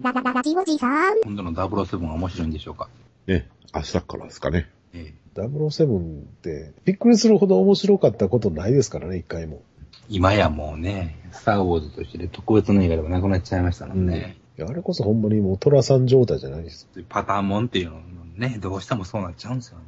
[0.00, 1.20] ラ ラララジオジさん。
[1.22, 2.88] 今度の007は面白いんでしょうか？
[3.26, 3.48] ね。
[3.74, 4.68] 明日からですかね。
[4.92, 5.40] ええ。
[5.40, 9.62] 007って、びっくりするほど面白かったことないですからね、一回も。
[10.08, 14.36] 今やもうね、スターウォーズとして特別の映画でもなくなっちゃいましたもんね。
[14.58, 16.88] いやあれこそほんまにもうトラさん状態じゃないです。
[17.08, 18.00] パターンもんっていうの
[18.36, 19.84] ね、どうしてもそうなっちゃうんですよね。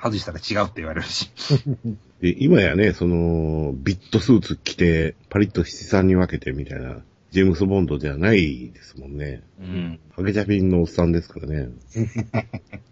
[0.00, 1.30] 外したら違うって言われるし。
[2.20, 9.42] で、今やね、その、ビットスーツ着て、パリッと七三に分けてみたいな、ジェームス・ボンドじゃないですもんね。
[9.60, 10.00] うん。
[10.12, 11.68] ハゲジャピンのおっさんですからね。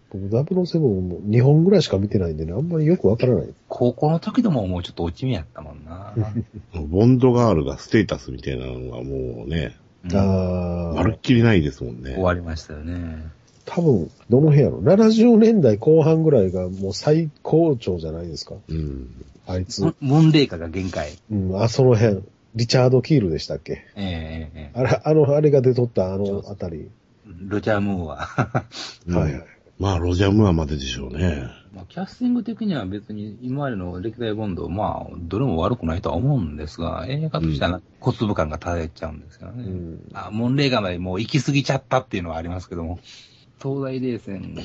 [0.09, 3.47] 僕007も2本ぐらいしか見てないんでね、あんまりよくわからない。
[3.67, 6.13] 高校の時でももうちょっと落ち目やったもんな。
[6.87, 12.23] ボンドガールがステータスみたいなのがもうね、うんああまるっきりないですもんね終。
[12.23, 13.25] わりましたよね。
[13.69, 18.55] 多分、どの辺やろ ?70 年代後半ぐらいがもう最高潮じゃないですか。
[18.69, 19.09] うん。
[19.45, 19.81] あいつ。
[19.83, 21.11] モモンレーカが限界。
[21.29, 22.21] うん、あ、その辺。
[22.55, 23.85] リチャード・キールでしたっけ？
[23.95, 26.77] えええええあれ、あの、あれが出とったあのあたり。
[26.77, 28.65] えロジャー・ムーア。
[29.07, 29.43] うんはいはい。
[29.79, 31.49] まあ、ロジャー・ムーアまででしょうね。
[31.75, 39.63] まあ、キャスティング的には別に今までの歴代ボンド、まあ、どれも悪くないとは思うんですが、映画としては小粒感が漂っちゃうんですよね。
[39.63, 40.09] うん。
[40.13, 42.99] あ、モンレーガまでもう行き過ぎちゃったっていうのはありますけども、
[43.61, 44.55] 東大冷戦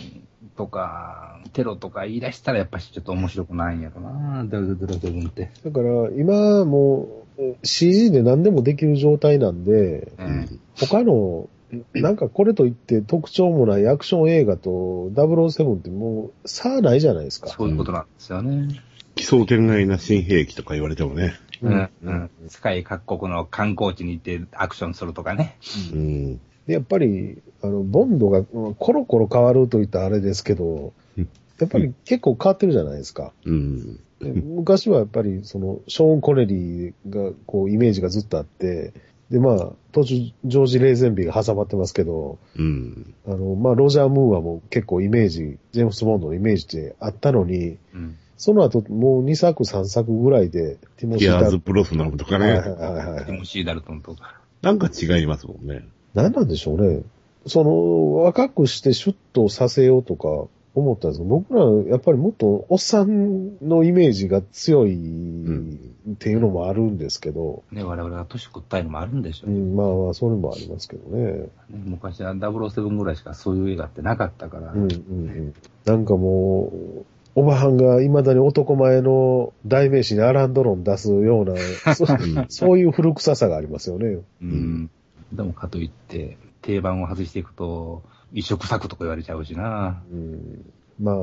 [0.57, 5.51] とか、テロとか言い出したらやっぱしちょっと面白くないんやろな、ダルドロセブンって。
[5.65, 5.87] だから、
[6.17, 11.49] 今もう CG で何でもできる状態なんで、ええ他の、
[11.95, 17.49] なんかこれといって特徴もないアクション映画と007ってもう差ないじゃないですか。
[17.49, 18.83] そういうことなんですよね。
[19.15, 21.35] 奇想天外な新兵器とか言われてもね。
[21.63, 22.31] うん、うん。
[22.49, 25.57] 世界各国の観光地に行ってアクションするとかね。
[25.93, 26.41] うん。
[26.67, 33.33] で、やっぱり、あの、ボンドがうんコロコロ変わるといったらあれですけどうん、やっぱり結構変わってるじゃないですか。
[33.45, 33.97] うん。
[34.21, 38.93] で昔はやっぱり、その、ショーン・コネリーが、こう、イメージがずっとあって、
[39.31, 43.15] で、まあ、途中、ジョージ・レーゼンビーが挟まってますけど、うん。
[43.27, 48.17] あの、まあ、ロジャー・ムーアも結構イメージ、ジェームス・ボンドのイメージであったのに、うん。
[48.37, 52.47] その後、もう2作、3作ぐらいで、ティモシー・ダルティアーズ・プロスナムとかね。
[52.47, 53.25] はいはいはいはい。
[53.25, 54.41] ティモシー・ダルトンとか。
[54.61, 55.83] なんか違いますもんね。
[56.15, 57.03] 何なんでしょうね。
[57.47, 60.29] その、若くしてシュッとさせようとか
[60.75, 69.51] 思ったんですけど、僕らやっぱりもっとおっさんのイメージが強いっていうのもあるんですけど、ね、我々が年食ったいのもあるんでしょう。
[69.51, 71.33] うん、まあまあ、それもありますけどね。
[71.33, 74.73] ね昔は007ぐらいしかそういう映画ってなかったから。
[74.73, 75.55] うんうんうん。
[75.85, 77.05] なんかもう、
[77.35, 81.55] おばはんが未だに男前の代名詞にアランドロン出すような、
[81.95, 84.19] そうんそういう古臭さがありますよね。
[84.43, 84.91] うん。
[85.33, 88.03] でもかといって、定番を外していくと、
[88.33, 90.03] 移植作とか言われちゃうしな。
[90.11, 91.17] うん、まあ、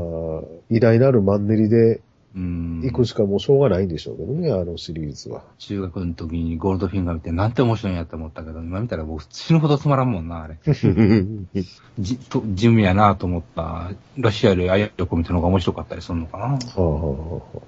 [0.70, 2.02] 偉大なるマンネリで。
[2.36, 5.44] 行くしかもうしょうがないんでしょうけどね、あのシリーズは。
[5.58, 10.60] 中学の時にゴールドフィンガー見てなんて面白いんやと思ったけど、今見たらもう死ぬほどつまらんもんな、あれ。
[12.00, 13.92] じ、と、地味やなと思った。
[14.18, 16.44] ロシアよりあや横見たのが面白かったりするのかな。
[16.46, 17.60] はあ、はあはあ、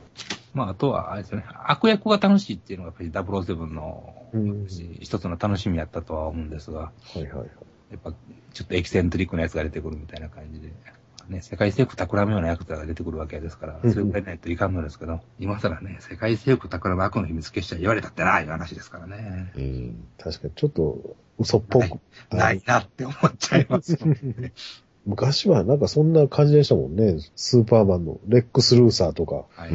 [0.53, 1.45] まあ、あとは、あれですよね。
[1.65, 4.67] 悪役が楽しいっていうのがやっぱり007のうん
[4.99, 7.47] 一つの楽しみやったとは思うんですが、はいはいはい。
[7.91, 8.13] やっぱ
[8.53, 10.71] ちょっとエキセントリックなやつが出てくるみたいな感じで。
[11.29, 19.51] ね、世界征服企むようなヤクザが出てくるわけですから、うんそれぐらいないといかんのですけど、今更ね、世界征服企む悪の秘密結社言われたってな、いう話ですからね。
[19.55, 20.07] うん。
[20.17, 21.99] 確かにちょっと嘘っぽく。
[22.31, 24.53] ないなって思っちゃいますよね。
[25.05, 27.17] 昔はなんかそんな感じでしたもんね。
[27.35, 29.45] スーパーマンのレックス・ルーサーとか。
[29.55, 29.71] はい。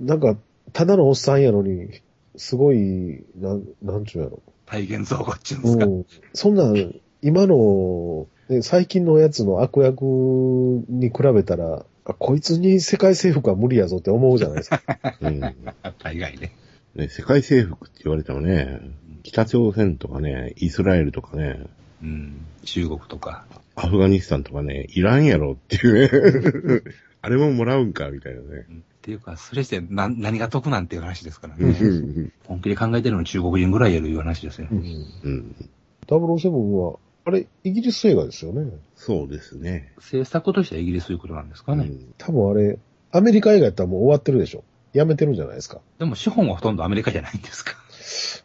[0.00, 0.36] なんか、
[0.72, 2.02] ただのおっさんやのに、
[2.36, 4.42] すごい、なん、なんちゅうやろ。
[4.66, 5.86] 体現造語っちゅうんですか。
[5.86, 6.06] うん。
[6.32, 14.82] そんなん、今の、ね、最近のやつの悪役に比べたら、あこいつに世界征服は無理やぞって思うじゃないですか。
[15.20, 15.40] うん。
[15.98, 16.52] 大概ね。
[16.94, 18.80] ね、世界征服って言われてもね、
[19.22, 21.66] 北朝鮮とかね、イスラエルとかね、
[22.02, 22.46] うん。
[22.64, 23.46] 中国とか。
[23.74, 26.82] アフガニスタンとかね、いらんやろっていうね。
[27.22, 28.66] あれももらうんか、みたいなね。
[28.70, 31.70] うんっていうか、それして何何が得なんていう話ですからうね。
[31.70, 32.32] ん。
[32.44, 34.66] 本気で考えてるのに中国人ぐらいやるいう話ですよ。
[34.68, 35.06] うん。
[35.22, 35.54] うん。
[36.08, 38.70] 007は、あれ、イギリス映画ですよね。
[38.94, 39.92] そうですね。
[39.98, 41.84] 制作としてはイギリスということなんですかね。
[41.84, 42.14] うん。
[42.18, 42.78] 多分あれ、
[43.10, 44.62] アメリカ映画やったらもう終わってるでしょ。
[44.92, 45.80] やめてるんじゃないですか。
[45.98, 47.74] でも資本はほとんどアメリカじゃないんですか。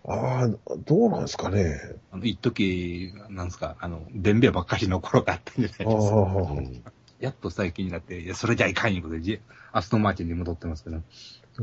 [0.08, 1.80] ああ、どうなんですかね。
[2.12, 6.18] あの、一時、なんですか、あの、ベンベばっかりの頃があったんじゃないああですか。
[6.18, 6.84] うん
[7.20, 9.40] やっと最近になって、いや、それじゃいかんいうことで、ジ
[9.72, 11.04] アストンマーチンに戻ってますけど。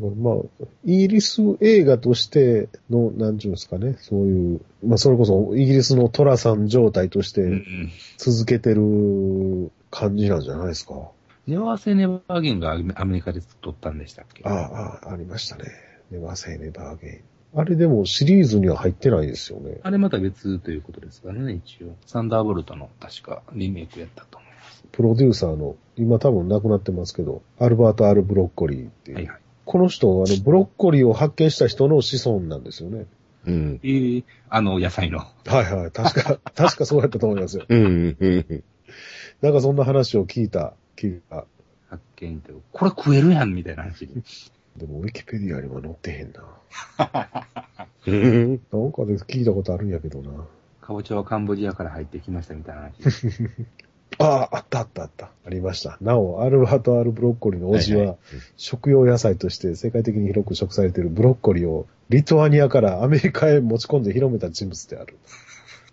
[0.01, 7.65] だからまあ、イギリス映画としての、なんちゅうんですかね、そういう、まあそれこそイギリスのトラさん状態として。
[8.17, 11.11] 続けてる感じなんじゃないですか？
[11.47, 14.43] ネバーセネバーゲンがアメリカで撮ったんでしたっけ？
[14.45, 15.65] ああ、ああ、ありましたね。
[16.11, 17.61] ネバーセイネバーゲイン。
[17.61, 19.79] あれでもシリーズには入ってないですよね。
[19.83, 21.97] あれまた別ということですからね、一応。
[22.07, 24.85] サンダーボルトの確かリメイクやったと思います。
[24.93, 29.17] プロデューサーの、今多分亡くなってますけど、アルバート・アル・ブロッコリーっていう。
[29.17, 29.41] はいはい。
[29.69, 33.05] この人、あの、ブロッコリーを発見した人の子孫なんですよね。
[33.47, 33.81] うん。
[33.83, 35.19] えー、あの野菜の。
[35.19, 35.91] はいはい。
[35.91, 37.67] 確か、 確かそうやったと思いますよ。
[37.69, 38.17] うん。
[38.19, 38.65] うん。
[39.43, 41.45] なんかそんな話を聞いた気が。
[41.91, 44.23] 発見って、これ食えるやんみたいな話に。
[44.79, 47.43] でも、ウィキペディアには載ってへんな。
[48.07, 48.51] うん。
[48.53, 50.31] なんかで聞いたことあるんやけどな。
[50.81, 52.93] かぼちゃはカンボジアから入ってきましたみたいな話。
[54.19, 55.31] ああ、あったあったあった。
[55.47, 55.97] ありました。
[56.01, 58.19] なお、アルバート・アル・ブロッコリーのおじは、はいはい
[58.57, 65.17] 食用野菜として世界的に広く食されているブロッコリーをリトアニアからアメリカへ持ち込んで広めた人物である。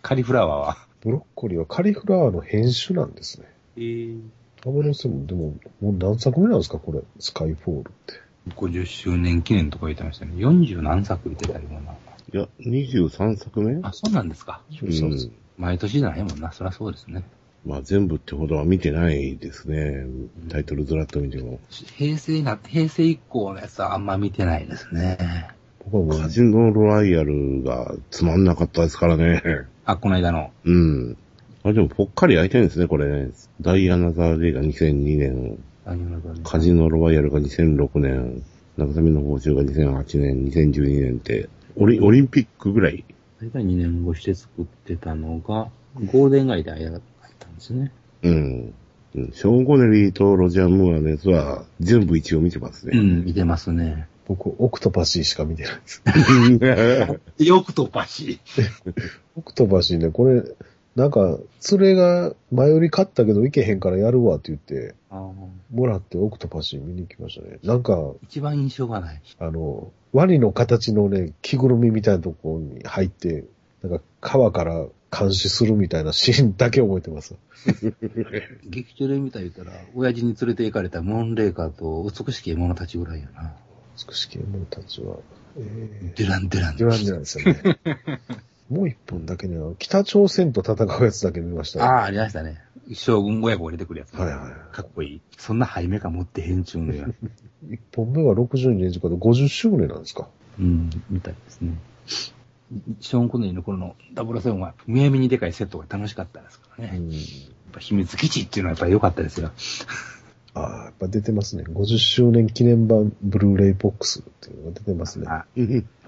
[0.02, 0.88] カリフラワーは？
[1.02, 3.48] ブロッコリーはカリフラワーの変種なんですね。
[3.78, 4.22] えー、
[4.64, 6.80] 007、でも、もう何作目なんですか？
[6.80, 7.02] これ。
[7.20, 8.14] スカイフォールって。
[8.56, 10.34] 50周年記念とか言ってましたね。
[10.38, 11.92] 40何作言ってたりもな。
[11.92, 11.96] い
[12.38, 13.80] や、23作目？
[13.84, 14.62] あ、そうなんですか。
[14.82, 15.32] うん。
[15.58, 16.52] 毎年じゃないもんな。
[16.52, 17.24] そりゃそうですね。
[17.66, 20.06] まあ全部ってほどは見てないですね。
[20.50, 21.60] タイトルずらっと見ても。
[21.70, 25.48] 平成な、平成以降のやつはあんま見てないですね。
[25.92, 29.42] 僕はカジノロワイヤルがつまんなかったですからね。
[29.86, 30.52] あ、この間の。
[30.64, 31.18] うん。
[31.64, 33.32] あ、でもぽっかり空いてるんですね、これね。
[33.62, 35.58] ダイアナザーデイが2002年、
[36.44, 38.44] カジノロワイヤルが2006年、
[38.78, 43.04] 中みの報酬が2008年、2012年って、オリオリンピックぐらい。
[43.42, 45.70] 大体2年越して作ってたのが、
[46.12, 46.72] ゴールデン街で
[47.56, 47.92] ですね。
[48.24, 48.74] うん。
[49.16, 53.00] うんショーン・コネリーとロジャー・ムーアのやつは全部一応見てますね。
[53.00, 54.08] うん、見てますね。
[54.28, 57.44] 僕、オクトパシーしか見てないです。
[57.44, 58.40] よくとばし。
[59.38, 60.44] オクトパシーね、これ、
[60.96, 61.38] なんか、
[61.72, 64.96] 連れが前より勝ったけど行けへんからやるわって言って、
[65.72, 67.60] もらってオクトパシー見に行きましたね。
[67.64, 69.22] なんか、一番印象がない。
[69.40, 73.46] あの、ワニの形のね、着ぐるみみたいなところに入って、
[73.84, 74.86] なんか川から
[75.18, 77.36] 監視するみたいなシーンだけ覚えてます。
[78.66, 83.54] 劇中で見た言ったら、親父に連れて行かれたモンレーカーと美しき獲物たちぐらいやな。
[84.08, 85.18] 美しき者たちは、
[85.58, 86.76] えデュランデュラン。
[86.76, 87.80] ー、デュランデュランですよね。
[88.70, 92.62] もう一本だけね、北朝鮮と戦うやつだけ見ました、ああ、ありましたね。
[92.94, 94.14] 将軍親子が出てくるやつ。
[94.16, 95.22] はいはいかっこいい。
[95.38, 97.08] そんなハイメカ持ってへんちゅうのや。
[97.70, 100.28] 一本目は62年時間で50周年なんですか
[100.60, 101.74] うん、みたいですね。
[103.00, 106.98] ショーン・コネリーの頃の007は、むやみにでかいセットが楽しかったですからね。
[106.98, 107.12] うん。
[107.12, 107.20] やっ
[107.72, 109.52] ぱ秘密基地っていうのはやっぱり良かったですよ。
[110.54, 111.64] ああ、やっぱ出てますね。
[111.68, 115.28] 50周年記念版ブルーレイボックスっていうのが出てますね。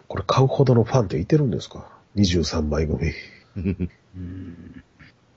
[0.07, 3.11] これ買うほどのファンっていてるんですか ?23 枚組。
[3.57, 4.84] うん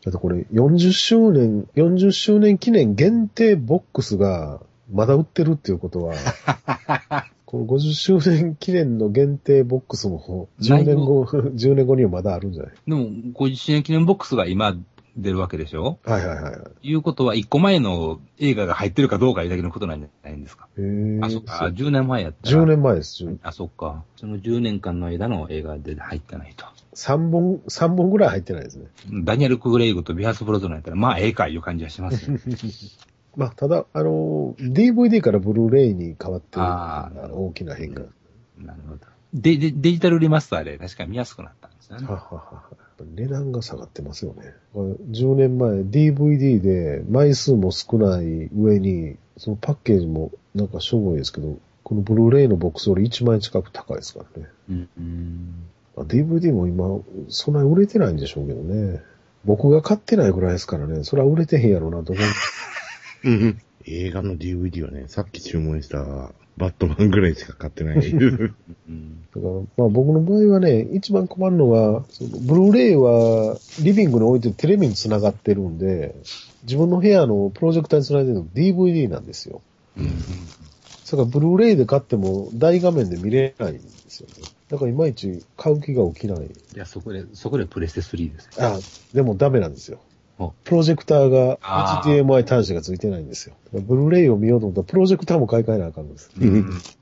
[0.02, 4.60] だってこれ40周年、40周年記念限定ボックスが
[4.90, 6.14] まだ売ってるっていうことは、
[7.50, 12.72] この50周年記念の限定ボックスも10年後、10 年後にはまだあるんじゃない？
[12.86, 14.76] でも、50周年記念ボックスが今
[15.16, 15.98] 出るわけでしょ？
[16.04, 16.88] はいはいはいはい。
[16.88, 20.68] いうことは、1個前の映画が入ってるかどうかいうだけのことなんじゃないんですか？
[20.78, 21.64] へーあ、そっか。
[21.64, 22.62] あ10年前やったら。
[22.62, 23.24] 10年前です。
[23.24, 24.04] 10あ、そっか。
[24.14, 26.66] その10年間の間の映画で入ってないと。
[26.94, 28.84] 3本、三本ぐらい入ってないですね。
[29.24, 32.38] ダニエル・クグレイグとビアス・ブロズナーやったら、まあ、ええかいう感じはしますよ。
[33.36, 38.02] まあ、ただ、あの、DVD からブルーレイに変わってるあー大きな変化。
[38.58, 39.00] なるほど。
[39.34, 42.14] で、で、デジタルリマスターで確か見やすくなったんですよねは。
[42.14, 42.62] ははは
[43.16, 44.54] 値段が下がってますよね。
[44.74, 54.48] これ10年前 DVD で枚数も少ない上に、そのパッケージもなんかしょぼいですけど、このブルーレイのボックスより1万円近く高いですからね。
[54.68, 55.64] うん。
[55.96, 59.02] DVD も今、そんなに売れてないんでしょうけどね。
[59.44, 62.24] 僕が買ってないぐらいですからね、それは売れてへんやろうなと思う。
[63.24, 67.96] うん映画の DVD はね、さっき注文したバットマンぐらいしか買ってない。
[67.96, 68.16] う
[68.92, 69.22] ん。
[69.34, 76.14] だから、まあ僕の場合はね、一番困るのは、そのブルーレイはリビングに置いてテレビに繋がってるんで、
[76.64, 79.62] 自分の部屋のプロジェクターに繋いでるの DVD なんですよ。
[79.96, 80.10] うん。
[81.04, 84.34] それからブルーレイで買っても大画面で見れないんですよね。
[84.68, 86.44] だからいまいち買う気が起きない。
[86.44, 88.50] いや、そこで、そこでプレステ3ですよ。
[88.58, 88.78] あ、
[89.14, 90.09] でもダメなんですよお。
[90.64, 93.54] プロジェクターが HDMI 端子がついてないんですよ。
[93.72, 96.30] ブルーレイを見ようと思ったらプロジェクターも買い替えなあかんんです。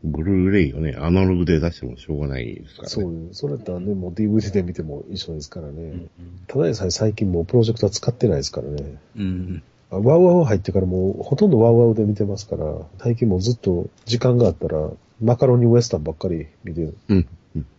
[0.04, 2.88] ブルーレイをね、アナログで出してもしょうがないですからね。
[2.88, 5.72] そうそれだったらね、もう DVD で見ても一緒ですからね。
[5.82, 6.10] うん。
[6.46, 8.98] ただでさえ最近もうプロジェクター使ってないですからね。
[9.16, 9.62] うん。
[9.90, 12.64] あワウワウ入ってからもうほとんどワウワウで見てますから、
[12.98, 16.96] 最近もうずっと時間があったらマカロニウエスタンばっかり見てる。
[17.08, 17.28] うん。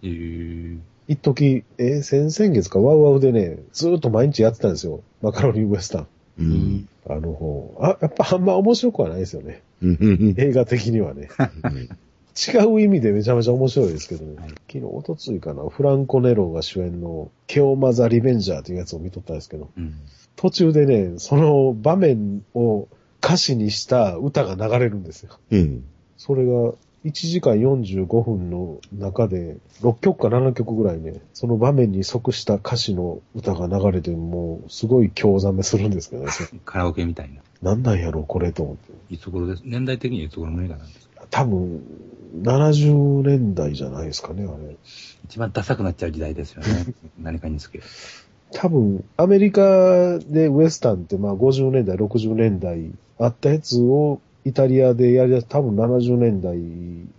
[0.03, 0.79] えー、
[1.09, 5.01] 一時、えー先々月かワウワウでね、ずーっと毎日やってたんですよ。
[5.23, 6.07] マカロニウエスタン。
[6.39, 6.89] うん。
[7.09, 7.75] あの方。
[7.81, 9.63] あ、やっぱあんま面白くはないですよね。
[9.81, 10.35] うん。
[10.37, 11.29] 映画的にはね。
[12.37, 14.39] 違う意味でめちゃめちゃ面白いですけどね。
[14.39, 19.95] はい昨日、おとついかな、フランコ・ネロが主演のケオマザ・リベンジャーというやつを見とったんですけど、うん。
[20.35, 22.87] 途中でね、その場面を
[23.19, 25.39] 歌詞にした歌が流れるんですよ。
[25.49, 25.83] うん。
[26.17, 26.73] それが
[27.05, 36.31] 1時間45分の中で6曲か7曲ぐらいね、その場面に即した歌詞の歌が流れて、もうすごい興ざめするんですけどね。
[36.65, 37.41] カラオケみたいな。
[37.61, 38.91] なんなんやろ、これと思って。
[39.13, 39.61] いつ頃です？
[39.65, 41.25] 年代的にはいつ頃の映画なんですか？
[41.29, 41.83] 多分、
[42.41, 44.75] 70年代じゃないですかね、あれ。
[45.25, 46.67] 一番ダサくなっちゃう時代ですよね。
[47.19, 47.81] 何かにつけ。
[48.51, 54.19] 多分、アメリカでウエスタンってまあ50年代、60年代あったやつを
[54.49, 56.57] イタリアでやりだす多分70年代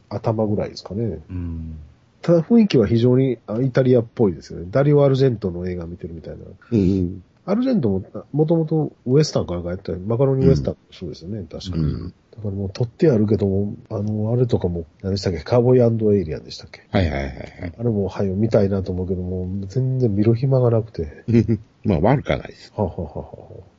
[0.08, 1.18] 頭ぐらいですかね。
[1.30, 1.78] うん。
[2.22, 4.66] ただ雰囲気は非常にあイタリアっぽいですよね。
[4.70, 6.44] ダリオ・アルジェントの映画見てるみたいな。
[6.72, 7.22] うん。
[7.46, 11.84] アルジェントも、もともとウエスタンからかやったマカロニウエスタン、そうですよね、確かに。
[11.84, 12.08] うん。
[12.08, 16.82] だからもう取ってあるけども、あの、あれとかも、何でしたっけ、カーボーイエイリアンでしたっけ？
[16.90, 17.72] はいはいはいはい。
[17.76, 21.24] あれも、はよ、見たいなと思うけども、全然見る暇がなくて。
[21.84, 22.72] まあ悪かないです。
[22.76, 23.26] はははは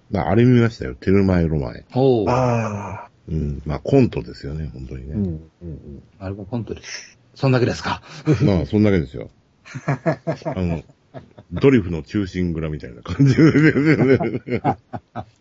[0.10, 0.96] まああれ見ましたよ。
[0.96, 1.86] テルマエロマエ。
[1.94, 3.11] ああ。
[3.30, 3.62] うん。
[3.66, 5.30] まあコントですよね、本当にうん、うね。
[5.30, 6.04] ん、うん。
[6.20, 7.18] あれもコントです。
[7.36, 8.02] そんだけですか？
[8.44, 9.30] まあそんだけですよ。
[9.86, 10.84] あの、
[11.54, 14.62] ドリフの中心蔵みたいな感じですよね。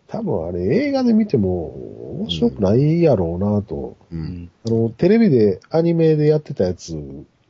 [0.08, 3.96] 多分あれ映画で見ても面白くないやろうなと。
[4.10, 4.14] う。
[4.14, 4.50] うんん。
[4.66, 6.96] あの、テレビでアニメでやってたやつ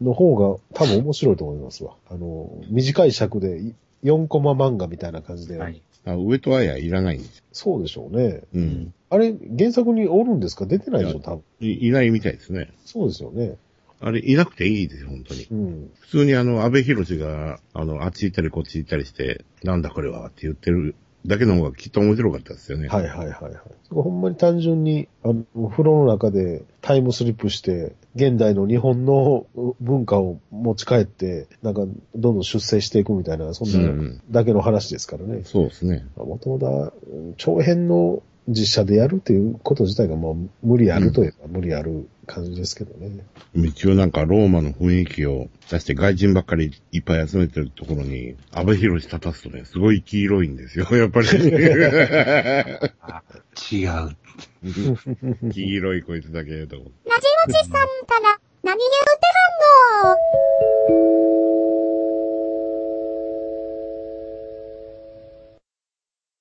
[0.00, 1.94] の方が多分面白いと思いますわ。
[2.10, 3.62] あの、短い尺で
[4.04, 5.58] 4コマ漫画みたいな感じで。
[5.58, 5.82] はい。
[6.06, 7.44] あ上戸彩いらないんですよ。
[7.52, 8.42] そうでしょうね。
[8.54, 8.94] うん。
[9.10, 10.66] あれ、原作におるんですか？
[10.66, 11.42] 出てないでしょ多分。
[11.60, 12.72] いいないみたいですね。
[12.84, 13.56] そうですよね。
[14.00, 15.46] あれ、いなくていいですよ、本当に。
[15.50, 15.90] うん。
[16.00, 20.94] 普通にあの、安倍博士が、あの、あっち行ったりこっち行ったりして、なんだこれはって言ってる
[21.26, 22.88] だけの方がきっと面白かったですよね。
[22.88, 23.52] はいはいはいはい。
[23.90, 29.46] ほんまに単純に、あの、風呂の中でタイムスリップして、現代の日本の
[29.80, 31.82] 文化を持ち帰って、なんか、
[32.14, 33.86] どんどん出世していくみたいな、そんうんう。
[33.86, 35.42] なんだけの話ですからね。
[35.44, 36.06] そうですね。
[36.16, 36.94] もともと、
[37.36, 43.24] 長編の実写でやるっていうこと自体がもう無理あるといえば無理ある感じですけどね。
[43.54, 51.28] 一応なんかローマの雰囲気を出して外人ばっかりいっぱい集めてるところに、安倍博士立たすとね、すごい黄色いんですよ、 やっぱり。
[53.00, 53.22] あ
[53.72, 54.16] 違う。
[55.52, 57.10] 黄色いこいつだけと思って。
[57.10, 57.78] ラジオチさんか
[58.22, 59.26] ら何言うて
[60.04, 61.49] はんの